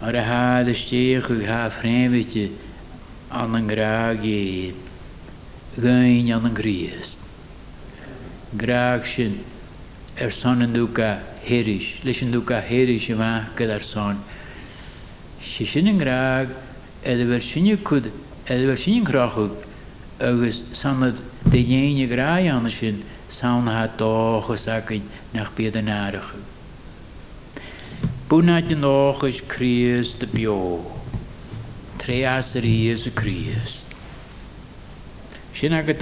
Ar 0.00 0.14
a 0.14 0.22
háad 0.22 0.68
istéach 0.70 1.26
chu 1.26 1.42
há 1.46 1.70
fréimhite 1.70 2.50
an 3.30 3.54
an 3.54 3.66
grágé 3.66 4.74
gain 5.78 6.30
an 6.30 6.46
an 6.46 6.54
gríast. 6.54 7.21
Graag 7.21 7.21
sin 7.21 7.21
ar 7.21 7.21
son 7.21 7.21
an 7.21 7.21
dúca 7.21 7.21
héris, 11.44 12.04
leis 12.04 12.22
an 12.22 12.32
dúca 12.32 12.60
héris 12.60 13.08
i 13.10 13.14
bhaith 13.14 13.56
go 13.56 13.64
ar 13.72 13.82
son. 13.82 14.18
Si 15.42 15.64
sin 15.64 15.88
an 15.88 15.98
gráag 15.98 16.48
a 17.04 17.14
bhar 17.14 17.42
sinne 17.42 17.76
chud 17.76 18.10
a 18.46 18.54
bhar 18.54 18.78
sin 18.78 19.04
crochu 19.04 19.50
agus 20.20 20.62
sanad 20.72 21.16
de 21.50 21.64
dhéine 21.64 22.08
gráid 22.08 22.50
anna 22.50 22.70
sin 22.70 23.02
saona 23.28 23.80
ha 23.80 23.88
dóchas 23.88 24.68
acain 24.68 25.02
nach 25.34 25.54
bead 25.56 25.76
an 25.76 25.86
áirichu. 25.86 26.38
Búnaid 28.28 28.72
an 28.72 28.82
áchas 28.82 29.42
críos 29.42 30.18
de 30.18 30.26
bio. 30.26 30.80
Tréas 31.98 32.54
ríos 32.54 33.06
a 33.06 33.10
críos. 33.10 33.84
Sin 35.54 35.72
agad 35.72 35.98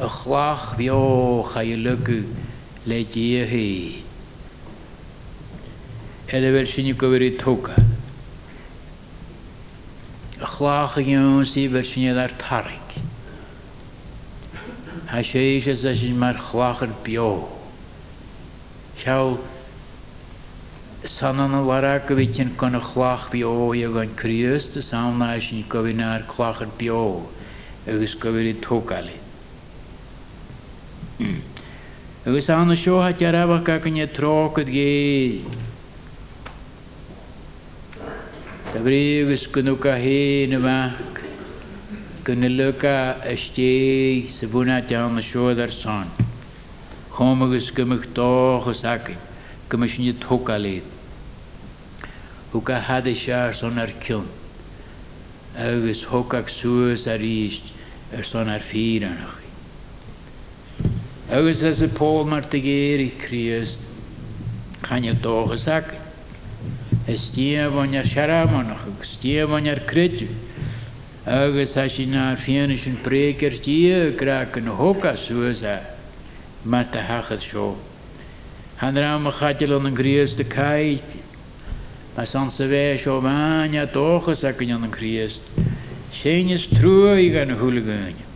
a 0.00 0.06
búnaid 0.06 0.06
hábailte. 0.06 0.06
A 0.06 0.08
chlach 0.08 0.76
bio 0.76 1.44
cha 1.52 1.60
i 1.62 1.76
lugu 1.76 2.24
le 2.86 3.04
díahí. 3.04 4.02
Ede 6.28 6.52
ver 6.52 6.66
sinni 6.66 6.92
go 6.92 7.10
ver 7.10 7.22
i 7.22 7.36
tóka. 7.36 7.74
A 10.40 10.46
chlach 10.46 10.96
a 10.96 11.02
gion 11.02 11.44
si 11.44 11.68
ver 11.68 11.84
sinni 11.84 12.10
ar 12.10 12.30
tarig. 12.30 12.80
Ha 15.06 15.22
sé 15.22 15.58
is 15.58 15.84
a 15.84 15.94
sin 15.94 16.18
mar 16.18 16.34
chlach 16.34 16.82
ar 16.82 16.94
bio. 17.04 17.48
Sjá 18.96 19.38
sanan 21.04 21.54
a 21.54 21.62
lara 21.62 22.00
go 22.06 22.14
vi 22.14 22.26
tin 22.26 22.56
kon 22.56 22.74
a 22.74 22.80
chlach 22.80 23.30
bio 23.30 23.72
i 23.72 23.80
gan 23.80 24.14
krius 24.14 24.72
de 24.72 24.80
sauna 24.80 25.40
sin 25.40 25.64
go 25.68 25.82
vi 25.82 25.92
nar 25.92 26.22
chlach 26.22 26.62
ar 26.62 26.68
bio 26.78 27.28
tókali. 31.20 31.42
Agus 32.26 32.48
anna 32.48 32.76
seo 32.76 33.00
ha 33.00 33.12
jarabach 33.12 33.64
ga 33.64 33.78
gan 33.78 33.96
trókad 34.08 34.68
gé. 34.68 35.42
Da 38.72 38.80
brí 38.80 39.22
agus 39.22 39.46
gunú 39.46 39.76
a 39.84 39.96
hé 39.96 40.48
na 40.48 40.58
bhaach 40.58 41.20
gunna 42.24 42.48
luca 42.48 43.16
a 43.22 43.36
sté 43.36 44.28
sa 44.28 44.46
bhúna 44.46 44.86
tean 44.86 45.14
na 45.14 45.20
seo 45.20 45.48
ar 45.50 45.70
san. 45.70 46.08
Chom 47.10 47.42
agus 47.42 47.70
gymach 47.70 48.06
dóchas 48.14 48.84
acin, 48.84 49.16
gymach 49.68 49.90
sin 49.90 50.14
tóca 50.14 50.56
léad. 50.58 50.84
Húca 52.52 52.80
hada 52.80 53.14
se 53.14 53.52
son 53.52 53.78
ar 53.78 53.92
ciún, 54.00 54.26
agus 55.56 56.04
thócach 56.04 56.48
suas 56.48 57.06
a 57.06 57.18
ríist 57.18 57.72
ar 58.16 58.24
son 58.24 58.48
ar 58.48 58.60
fíranach. 58.60 59.39
Agus 61.30 61.62
as 61.62 61.80
a 61.80 61.86
pól 61.86 62.24
mar 62.24 62.42
a 62.42 62.58
géir 62.58 62.98
i 62.98 63.12
críast, 63.16 63.78
chaneal 64.82 65.14
dóchas 65.14 65.68
acin. 65.68 65.94
Stíamhain 67.06 67.94
ar 67.94 68.02
searámanach 68.02 68.82
agus 68.82 69.16
stíamhain 69.16 69.70
ar 69.70 69.78
creú. 69.86 70.26
Agus 71.24 71.76
a 71.76 71.88
sin 71.88 72.10
ná 72.10 72.36
fianana 72.36 72.76
sin 72.76 72.96
précar 72.96 73.54
tí 73.62 73.86
gra 74.18 74.40
an 74.40 74.66
hóca 74.74 75.16
suas 75.16 75.62
a 75.62 75.86
mar 76.64 76.88
a 76.92 76.98
hachas 76.98 77.46
seo. 77.46 77.76
Han 78.78 78.96
ra 78.96 79.14
a 79.14 79.32
chatil 79.32 79.76
an 79.78 79.86
an 79.86 79.94
gríos 79.94 80.36
de 80.36 80.42
caiit, 80.42 81.16
a 82.16 82.26
san 82.26 82.50
sa 82.50 82.64
bheith 82.64 83.04
seo 83.04 83.20
bhaine 83.20 83.86
dóchas 83.92 84.42
a 84.42 84.48
an 84.48 84.82
an 84.82 84.90
chríast. 84.90 85.42
sé 86.12 86.42
is 86.50 86.66
trúí 86.66 87.32
gan 87.32 87.48
na 87.48 87.54
thuúlagáine. 87.54 88.26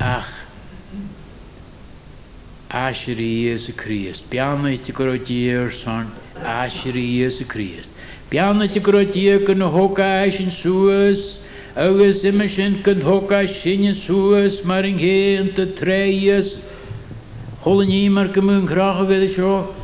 Ach 0.00 0.35
Asherí 2.76 3.44
is 3.44 3.70
a 3.70 3.72
Christ. 3.72 4.28
Beannaite 4.28 4.92
go 4.92 5.06
díir 5.16 5.72
san 5.72 6.12
Asherí 6.34 7.20
is 7.20 7.40
a 7.40 7.44
Christ. 7.46 7.88
Beannaite 8.30 8.82
go 8.82 8.92
dí 8.92 9.46
go 9.46 9.54
na 9.54 9.70
hóca 9.70 10.30
sin 10.30 10.50
suas, 10.50 11.40
agus 11.74 12.22
imime 12.22 12.46
sin 12.46 12.82
go 12.82 12.92
hóca 12.96 13.48
sinne 13.48 13.94
suas 13.94 14.62
mar 14.62 14.84
an 14.84 14.98
héanta 14.98 15.64
tréas, 15.72 16.60
Hola 17.62 17.86
ní 17.86 18.10
mar 18.10 18.28
go 18.28 18.42
mún 18.42 18.68
chracha 18.68 19.08
bheit 19.08 19.30
seo. 19.30 19.74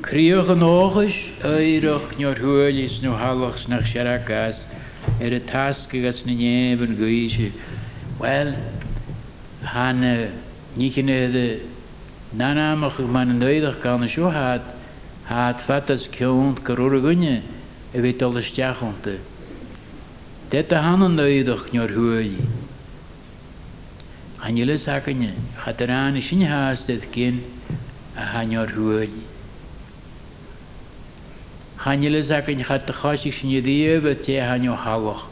Críoch 0.00 0.48
an 0.48 0.64
áchas 0.64 1.36
éireach 1.44 2.16
neor 2.16 2.34
thuúlís 2.40 3.02
nó 3.02 3.12
hallachs 3.12 3.68
nach 3.68 3.84
seachas 3.84 4.64
ar 5.20 5.34
a 5.36 5.40
tascagas 5.40 6.24
na 6.24 6.32
néban 6.32 6.96
goise. 6.96 7.52
Well, 8.18 8.56
han 9.64 10.28
niknede 10.76 11.60
nanamach 12.34 12.98
man 13.00 13.38
noidach 13.38 13.80
kan 13.80 14.08
shu 14.08 14.24
hat 14.30 14.62
hat 15.24 15.60
fatas 15.60 16.08
kunt 16.08 16.62
karurgunye 16.64 17.42
evit 17.94 18.22
al 18.22 18.42
stachunte 18.42 19.18
det 20.50 20.70
han 20.72 21.00
noidach 21.16 21.72
nyor 21.72 21.88
huy 21.88 22.36
anile 24.42 24.78
sakanye 24.78 25.32
khatran 25.56 26.20
shin 26.20 26.42
hastet 26.42 27.10
kin 27.12 27.42
hanyor 28.16 28.68
huy 28.68 29.08
hanile 31.78 32.22
sakanye 32.22 32.64
khat 32.64 32.86
khashik 32.86 33.32
shin 33.32 33.62
die 33.62 33.98
bet 34.00 34.26
hanyo 34.26 34.76
halach. 34.76 35.24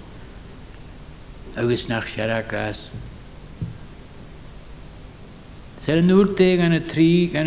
Agus 1.56 1.88
nach 1.88 2.06
sharakas 2.06 2.86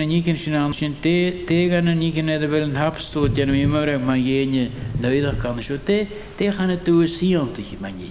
nícin 0.06 0.36
sin 0.36 0.56
an 0.56 0.74
sin 0.74 0.96
té 1.02 1.70
gan 1.70 1.88
a 1.88 1.94
nícin 1.94 2.28
a 2.28 2.39
bhfuil 2.39 2.64
an 2.64 2.76
hapstal 2.76 3.30
deanm 3.30 3.54
imar 3.54 3.88
ag 3.88 4.02
má 4.02 4.16
dhéine 4.18 4.72
nuideach 4.98 5.38
gan 5.38 5.62
seo 5.62 5.78
té 5.78 6.08
té 6.38 6.50
chana 6.50 6.76
tú 6.78 7.06
síanta 7.06 7.62
i 7.62 7.78
maní. 7.78 8.10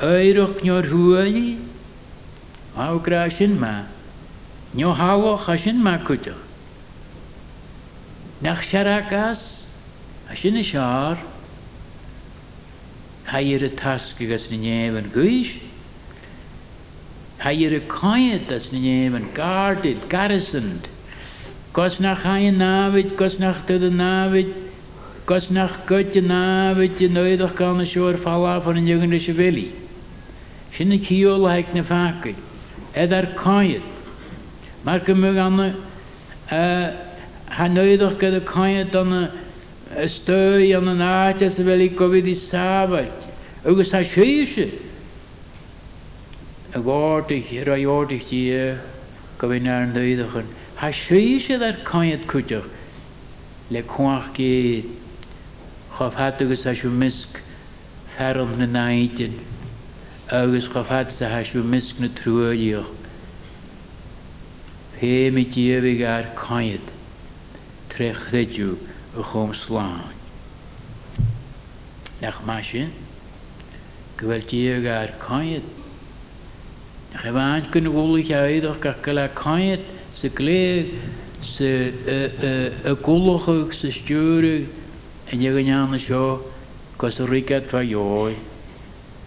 Éireach 0.00 0.64
neor 0.64 0.82
thuaí 0.90 1.56
árá 2.74 3.30
sin 3.30 3.60
má, 3.60 3.86
Neo 4.74 4.92
hálach 4.92 5.48
a 5.48 5.56
sin 5.56 5.78
má 5.82 5.98
chuteach. 5.98 6.34
Nach 8.42 8.62
seachas 8.62 9.70
a 10.28 10.34
sinna 10.34 10.64
seár 10.64 11.18
ha 13.24 13.38
ar 13.38 13.64
a 13.64 13.70
tasca 13.70 14.26
gus 14.26 14.50
na 14.50 14.56
néhan 14.56 15.06
gois, 17.40 17.44
Ha 17.44 17.48
ar 17.48 17.74
a 17.74 17.80
caiad 17.80 18.52
as 18.52 18.72
na 18.72 18.78
néhan 18.78 19.34
guarded, 19.34 20.08
garrisoned, 20.08 20.88
Gos 21.72 22.00
nach 22.00 22.22
chaon 22.22 22.56
návid, 22.58 23.16
gos 23.16 23.38
nach 23.38 23.66
tu 23.66 23.74
a 23.74 23.90
návid, 23.90 24.52
gos 25.24 25.50
nach 25.50 25.86
gote 25.86 26.20
návid 26.20 26.96
de 26.96 27.08
nuideach 27.08 27.56
gan 27.56 27.78
na 27.78 27.84
seoir 27.84 28.16
fallá 28.16 28.60
fan 28.62 28.76
an 28.76 28.86
jugan 28.86 29.20
se 29.20 29.32
bhí. 29.32 29.70
Sinna 30.72 30.98
cíol 30.98 31.48
ag 31.48 31.72
na 31.74 31.82
facaid, 31.82 32.36
Ed 32.92 33.12
ar 33.12 33.26
caiad, 33.36 33.82
mar 34.84 34.98
go 34.98 35.14
mu 35.14 35.28
anna 35.28 35.74
ha 36.48 37.68
nuideach 37.68 38.18
go 38.18 38.36
a 38.36 38.40
caiad 38.40 38.94
anna 38.94 39.30
stoi 40.06 40.76
an 40.76 40.88
an 40.88 40.98
áte 40.98 41.48
sa 41.48 41.62
bhfuil 41.62 41.96
go 41.96 42.08
bhí 42.10 42.34
sábait, 42.34 43.12
agus 46.72 46.72
tá 46.72 46.76
séise 46.76 46.76
a 46.76 46.78
gáirtaich 46.78 47.64
raáirtaich 47.64 48.26
tí 48.26 48.78
go 49.38 49.48
bhí 49.48 49.66
ar 49.66 49.82
an 49.82 49.92
nuidechan. 49.92 50.46
Tá 50.76 50.90
séise 50.92 51.60
ar 51.60 51.76
caiad 51.84 52.26
chuteach 52.26 52.68
le 53.70 53.82
chuach 53.82 54.32
cé 54.34 54.84
chofhat 55.96 56.40
agus 56.40 56.66
a 56.66 56.72
siú 56.72 56.90
misc 56.90 57.40
ferm 58.16 58.58
na 58.58 58.66
naitin 58.66 59.38
agus 60.30 60.68
chofhat 60.68 61.10
sa 61.10 61.28
hasisiú 61.28 61.64
misc 61.64 61.98
na 61.98 62.08
trúíoch. 62.08 62.86
Fé 64.98 65.32
mi 65.32 65.44
díomh 65.44 66.06
ar 66.06 66.34
caiad 66.36 66.86
trechréú 67.88 68.78
a 69.18 69.22
chum 69.22 69.52
sláin. 69.54 70.14
Nach 72.22 72.44
mar 72.44 72.62
sin 72.62 72.92
go 74.16 74.28
bhfuil 74.28 74.46
díag 74.46 74.86
ar 74.86 75.18
caiad. 75.18 75.79
Nach 77.12 77.24
a 77.24 77.32
bhaint 77.32 77.70
gon 77.72 77.88
bhlaigh 77.90 78.30
éidirch 78.30 78.80
gar 78.80 78.96
go 79.02 79.12
le 79.12 79.28
caiad 79.34 79.80
sa 80.12 80.28
léag 80.28 80.86
a 82.84 82.94
golachuh 82.94 83.72
sa 83.72 83.88
stúre 83.90 84.66
a 85.32 85.36
neanna 85.36 85.98
seo 85.98 86.40
cos 86.96 87.18
a 87.18 87.26
ricad 87.26 87.64
fa 87.64 87.78
jóid. 87.78 88.36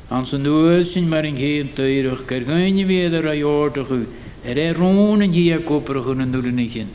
An 0.09 0.25
san 0.25 0.43
nuil 0.43 0.85
sin 0.85 1.09
mar 1.09 1.25
an 1.25 1.35
chéan 1.35 1.75
tuireach 1.75 2.25
gur 2.25 2.41
gaiine 2.47 2.85
bhéad 2.87 3.13
a 3.15 3.35
jóirtachu 3.35 4.07
ar 4.45 4.57
é 4.57 4.73
rónan 4.73 5.33
hí 5.33 5.51
a 5.51 5.59
copra 5.59 6.01
chun 6.01 6.21
an 6.21 6.31
nulinnicin 6.31 6.87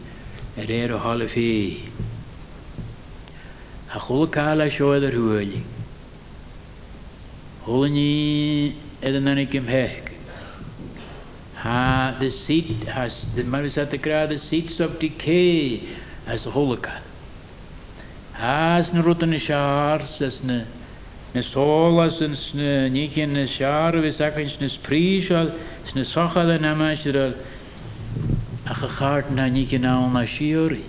ar 0.56 0.66
éir 0.66 0.94
a 0.94 0.98
hála 0.98 1.28
fé. 1.28 1.82
A 3.92 3.98
cholála 3.98 4.70
seo 4.70 4.92
ar 4.92 5.12
thuúlaigh. 5.12 5.62
Thla 7.64 7.88
ní 7.88 8.72
an 9.02 9.24
nanig 9.24 9.54
im 9.54 9.66
heic. 9.66 10.08
Ha 11.58 12.16
the 12.20 12.30
seat 12.30 12.86
has 12.88 13.34
the 13.34 13.44
maris 13.44 13.78
at 13.78 13.90
the 13.90 14.38
seats 14.38 14.80
of 14.80 14.98
decay 14.98 15.82
as 16.26 16.46
a 16.46 16.50
holocaust. 16.50 17.02
Has 18.34 18.92
na 18.92 19.02
rutan 19.02 19.30
na 19.30 19.38
sears 19.38 20.22
as 20.22 20.44
na 20.44 20.62
na 21.34 21.40
sólas 21.40 22.22
an 22.22 22.32
sna 22.32 22.88
nícin 22.90 23.30
na 23.30 23.46
sear 23.46 23.90
a 23.90 24.00
bhís 24.00 24.20
acinn 24.22 24.60
na 24.60 24.68
spríisiil 24.68 25.52
sna 25.86 26.04
socha 26.04 26.46
an 26.46 26.62
amaisteil 26.62 27.34
Ach, 28.70 28.82
a 28.82 28.88
chart 28.88 29.30
na 29.30 29.48
ni 29.48 29.64
genau 29.64 30.12
na 30.12 30.24
shiori. 30.26 30.82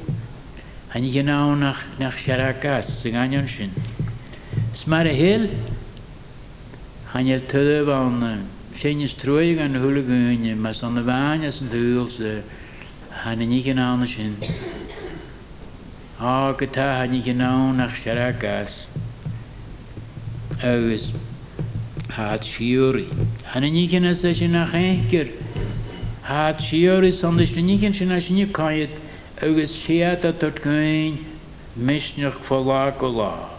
Genau 0.93 1.55
nach 1.55 1.81
nach 1.97 2.15
Sharakas, 2.15 2.83
sing 3.01 3.13
anion 3.13 3.47
shin. 3.47 3.71
Smar 4.73 5.05
a 5.05 5.13
hil. 5.13 5.49
Han 7.13 7.25
je 7.25 7.39
tulle 7.39 7.85
van 7.85 8.45
is 8.85 9.13
troig 9.13 9.59
an 9.59 9.73
hulegunje, 9.73 10.55
mas 10.55 10.83
an 10.83 10.95
de 10.95 11.01
en 11.01 11.69
duels, 11.69 12.17
han 13.09 13.39
ni 13.39 13.61
genau 13.61 13.97
na 13.97 14.05
shin. 14.05 14.37
Ah, 16.17 16.53
geta 16.53 16.95
han 16.99 17.11
ni 17.11 17.21
genau 17.21 17.73
nach 17.75 17.93
Sharakas. 17.93 18.85
Hat 22.09 22.41
shiori. 22.41 23.07
Han 23.43 23.63
ni 23.63 23.87
genau 23.87 24.13
sa 24.13 24.31
shin 24.31 24.53
nach 24.53 24.71
enker. 24.71 25.29
Hat 26.23 26.59
shiori 26.59 27.11
sonders 27.11 27.53
ni 27.57 27.77
ken 27.77 27.91
shin 27.91 28.13
as 28.13 28.29
ni 28.29 28.45
kayet. 28.45 28.89
Agus 29.41 29.71
siat 29.71 30.23
at 30.23 30.39
tot 30.39 30.63
misnach 31.77 32.39
folakola. 32.47 33.58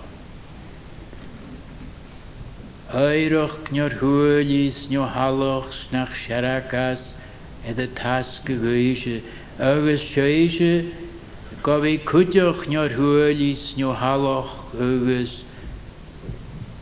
Éirecht 2.90 3.70
neor 3.70 3.92
thuúlís 3.94 4.90
nó 4.90 5.06
hallachs 5.06 5.92
nach 5.92 6.10
seachas 6.10 7.14
a 7.62 7.70
a 7.70 7.86
tas 7.86 8.40
gohuiise, 8.44 9.22
agus 9.60 10.02
séise 10.02 10.90
go 11.62 11.78
bhí 11.78 12.00
cuideoch 12.02 12.66
neor 12.66 12.90
thuúlís 12.90 13.78
nó 13.78 13.94
hallach 13.94 14.74
agus 14.74 15.44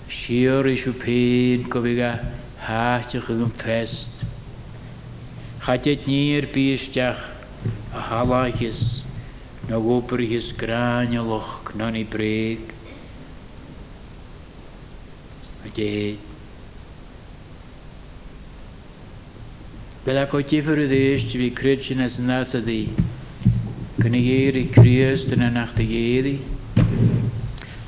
siirisiú 0.09 0.97
péin 0.97 1.69
go 1.69 1.85
bhí 1.85 2.01
a 2.01 2.25
háteach 2.57 3.29
an 3.29 3.53
fest. 3.53 4.25
Chatit 5.61 6.09
níir 6.09 6.49
bíisteach 6.49 7.21
a 7.93 8.01
halaachis 8.01 9.05
nó 9.69 9.77
bhóparichas 9.77 10.57
gráinelach 10.57 11.77
nó 11.77 11.93
í 11.93 12.09
bréig, 12.09 12.78
je 15.77 16.15
Wel 20.09 20.23
ik 20.23 20.35
ook 20.35 20.65
voor 20.65 20.77
het 20.77 20.91
eerst, 20.91 21.33
wie 21.33 21.53
kritschen 21.53 22.01
als 22.01 22.19
nasa 22.19 22.59
die. 22.59 22.89
Kunnen 23.99 24.23
jere 24.23 24.69
kruisten 24.69 25.41
en 25.41 25.57
achter 25.57 25.85
jere. 25.85 26.37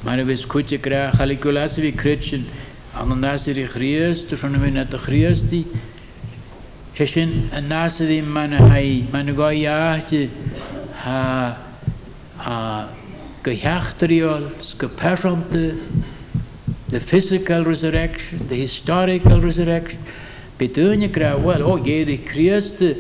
Maar 0.01 0.27
we 0.27 0.37
skutje 0.37 0.79
krijgen, 0.79 1.17
galikulas 1.17 1.77
wie 1.77 1.93
kritschen. 1.93 2.45
Aan 2.95 3.19
nasa 3.19 3.53
die 3.53 3.67
kruist, 3.67 4.29
dus 4.29 4.43
aan 4.43 4.61
we 4.61 4.71
net 4.71 4.91
de 4.91 4.99
kruist 4.99 5.49
die. 5.49 5.67
Kishin 6.93 7.49
en 7.51 7.67
nasa 7.67 8.05
die 8.05 8.23
man 8.23 8.51
hij, 8.51 9.05
man 9.11 9.35
ga 9.37 9.53
jaartje. 9.53 10.29
Ha, 10.93 11.59
ha, 12.37 12.89
geheachteriol, 13.43 14.43
geperfronte. 14.77 15.75
The 16.91 17.01
physical 17.01 17.65
resurrection, 17.65 18.49
the 18.49 18.57
historical 18.57 19.41
resurrection. 19.41 20.01
Bedoel 20.57 20.93
je 20.93 21.09
krijgt 21.09 21.43
wel, 21.43 21.65
oh 21.65 21.87
je 21.87 22.05
de 22.05 22.19
Christen 22.25 22.97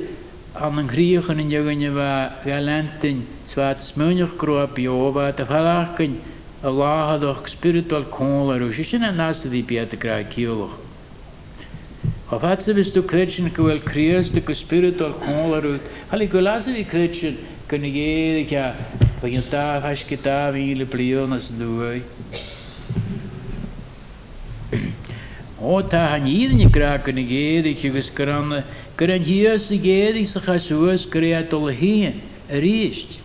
aan 0.52 0.78
een 0.78 0.88
Griechen 0.88 1.38
en 1.38 1.48
jongen 1.48 1.94
waar 1.94 2.32
galanten 2.44 3.26
zwart 3.46 3.82
smunig 3.82 4.36
kroop 4.36 4.76
jova 4.76 5.32
te 5.32 5.44
verlachen. 5.44 6.20
Allah 6.60 7.20
doch 7.20 7.48
spiritual 7.48 8.02
koler, 8.02 8.58
dus 8.58 8.90
je 8.90 8.96
een 8.96 9.14
naast 9.14 9.50
die 9.50 9.62
Peter 9.62 9.98
krijgt 9.98 10.28
kielig. 10.28 10.70
Of 12.28 12.40
had 12.40 12.62
ze 12.62 12.74
best 12.74 12.94
du 12.94 13.02
Christen 13.06 13.52
kwel 13.52 13.78
Christen 13.84 14.42
ke 14.42 14.54
spiritual 14.54 15.12
koler 15.12 15.62
uit. 15.62 15.80
Hali 16.08 16.28
kulasse 16.28 16.72
die 16.72 16.84
Christen 16.84 17.36
kunnen 17.66 17.92
je 17.92 18.48
ja, 18.48 18.74
van 19.20 19.30
je 19.30 19.48
taag 19.48 19.84
als 19.84 20.04
je 20.08 20.20
taag 20.20 20.54
in 20.54 20.76
je 20.76 20.86
O 25.60 25.82
ta 25.82 26.06
han 26.08 26.26
iedere 26.26 26.70
kraken 26.70 27.16
gedig 27.28 27.82
je 27.84 27.90
geskranne, 27.92 28.62
kran 28.96 29.20
hies 29.20 29.68
gedig 29.68 30.26
se 30.26 30.40
chasuas 30.40 31.04
kreatol 31.06 31.68
riest. 32.48 33.20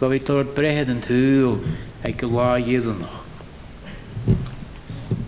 Go 0.00 0.08
vi 0.08 0.18
tot 0.18 0.54
brehedend 0.54 1.06
hul, 1.06 1.60
ik 2.02 2.22
la 2.22 2.58
jeden 2.58 2.98
nog. 2.98 3.22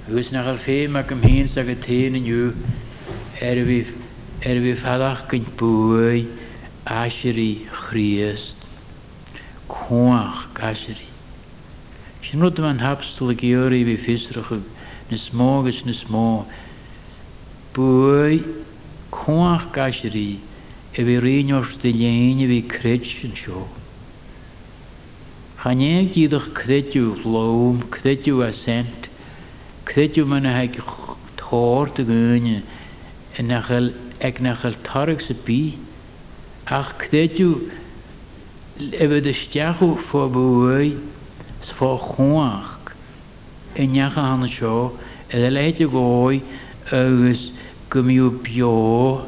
Hus 0.07 0.31
nach 0.31 0.47
al 0.47 0.59
fe 0.59 0.89
mak 0.89 1.13
am 1.13 1.23
heen 1.23 1.49
sag 1.49 1.67
het 1.67 1.87
heen 1.87 2.15
en 2.15 2.25
ju, 2.25 2.53
er 3.41 3.59
er 4.41 4.77
fadach 4.77 5.27
asheri 6.87 7.67
chriest, 7.71 8.67
koach 9.67 10.47
gasheri. 10.55 11.09
Sinot 12.23 12.59
man 12.59 12.79
hapstel 12.79 13.35
geori 13.35 13.85
vi 13.85 13.97
na 15.11 15.17
smágus 15.17 15.85
na 15.85 15.93
smá. 15.93 16.45
Bui 17.75 18.43
cuaach 19.11 19.71
gaisiirí 19.73 20.39
a 20.97 21.03
bhí 21.03 21.19
rineos 21.21 21.77
de 21.79 21.93
léine 21.93 22.47
bhí 22.49 22.63
creid 22.67 23.05
sin 23.05 23.37
seo. 23.37 23.67
Chanéag 25.63 26.13
díadach 26.13 26.53
creidú 26.55 27.19
lóm, 27.25 27.83
creidú 27.91 28.43
a 28.43 28.53
sent, 28.53 29.11
creidú 29.85 30.27
mana 30.27 30.55
heag 30.55 30.79
tóir 31.37 31.91
a 31.91 32.03
gúine 32.03 32.63
ag 33.37 34.41
nachil 34.41 34.77
tarach 34.83 35.21
sa 35.21 35.35
bí, 35.35 35.77
ach 36.67 36.97
creidú 36.99 37.69
a 38.79 39.05
bhyd 39.11 39.27
ysteachw 39.27 39.97
fo 39.99 40.29
bwyd 40.29 40.97
sfo 41.65 41.97
chwach 41.99 42.76
en 43.79 43.95
jacha 43.95 44.23
han 44.23 44.49
seo 44.49 44.97
e 45.29 45.37
le 45.39 45.51
leite 45.51 45.85
gói 45.85 46.41
agus 46.91 47.53
go 47.91 48.03
miú 48.03 48.31
bio 48.43 49.27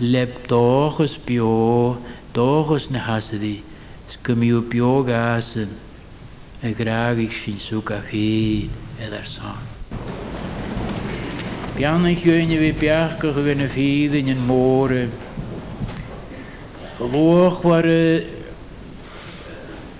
leb 0.00 0.46
dóchas 0.48 1.16
bio 1.26 1.96
dóchas 2.34 2.90
na 2.90 2.98
hasadí 2.98 3.62
go 4.22 4.34
miú 4.34 4.60
bio 4.60 5.02
gasan 5.02 5.70
a 6.62 6.72
graigh 6.72 7.32
sin 7.32 7.58
sú 7.58 7.82
a 7.90 8.00
hí 8.10 8.68
ar 9.00 9.24
san. 9.24 9.56
Bianna 11.76 12.14
chuine 12.14 12.56
bhí 12.60 12.72
beach 12.72 13.18
go 13.20 13.32
go 13.32 13.42
gna 13.42 13.68
fiad 13.68 14.14
in 14.14 14.46
móre. 14.46 15.10
Loch 17.00 17.64
war 17.64 17.84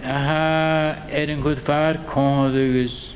aha 0.04 0.96
er 1.10 1.30
an 1.30 1.42
chud 1.42 1.58
fear 1.58 1.94
códagus 2.06 3.13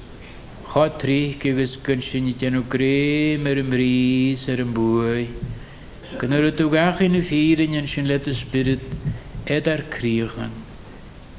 Gré 2.68 3.34
ar 3.34 3.58
an 3.58 3.72
rís 3.72 4.48
ar 4.48 4.60
an 4.60 4.72
bui. 4.72 5.28
Gan 6.20 6.32
ar 6.32 6.50
tú 6.52 6.70
gachin 6.70 7.12
na 7.12 7.18
fírin 7.18 7.76
an 7.76 7.88
sin 7.88 8.06
le 8.06 8.14
a 8.14 8.32
spirit 8.32 8.78
ed 9.44 9.66
ar 9.66 9.82
críochan. 9.90 10.50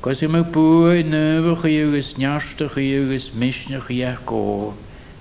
Cos 0.02 0.24
i 0.24 0.28
me 0.28 0.42
bui 0.44 1.04
nubach 1.04 1.64
i 1.64 1.80
agus 1.80 2.16
neastach 2.16 2.76
i 2.76 2.92
agus 3.00 3.32
misnach 3.32 3.90
i 3.90 4.04
ach 4.04 4.26
gó. 4.26 4.74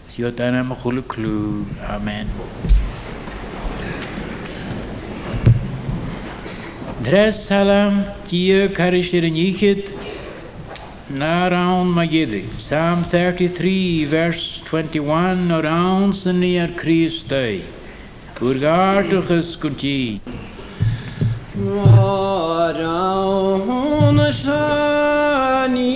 Si 0.08 0.24
o 0.24 0.30
dan 0.32 0.56
am 0.56 0.74
chula 0.74 1.02
clú. 1.02 1.64
Amen. 1.88 2.26
Dres 7.04 7.46
salam, 7.46 8.04
carish 8.74 9.14
ar 9.14 9.97
Naround 11.10 11.94
Magidi, 11.94 12.46
Psalm 12.60 13.02
33, 13.02 14.04
verse 14.04 14.60
21, 14.66 15.50
around 15.50 16.12
the 16.16 16.34
near 16.34 16.68
Christi. 16.68 17.64
Urgartuchus 18.42 19.56
kunti. 19.58 20.20
Around 21.56 22.76
Shani 24.32 25.88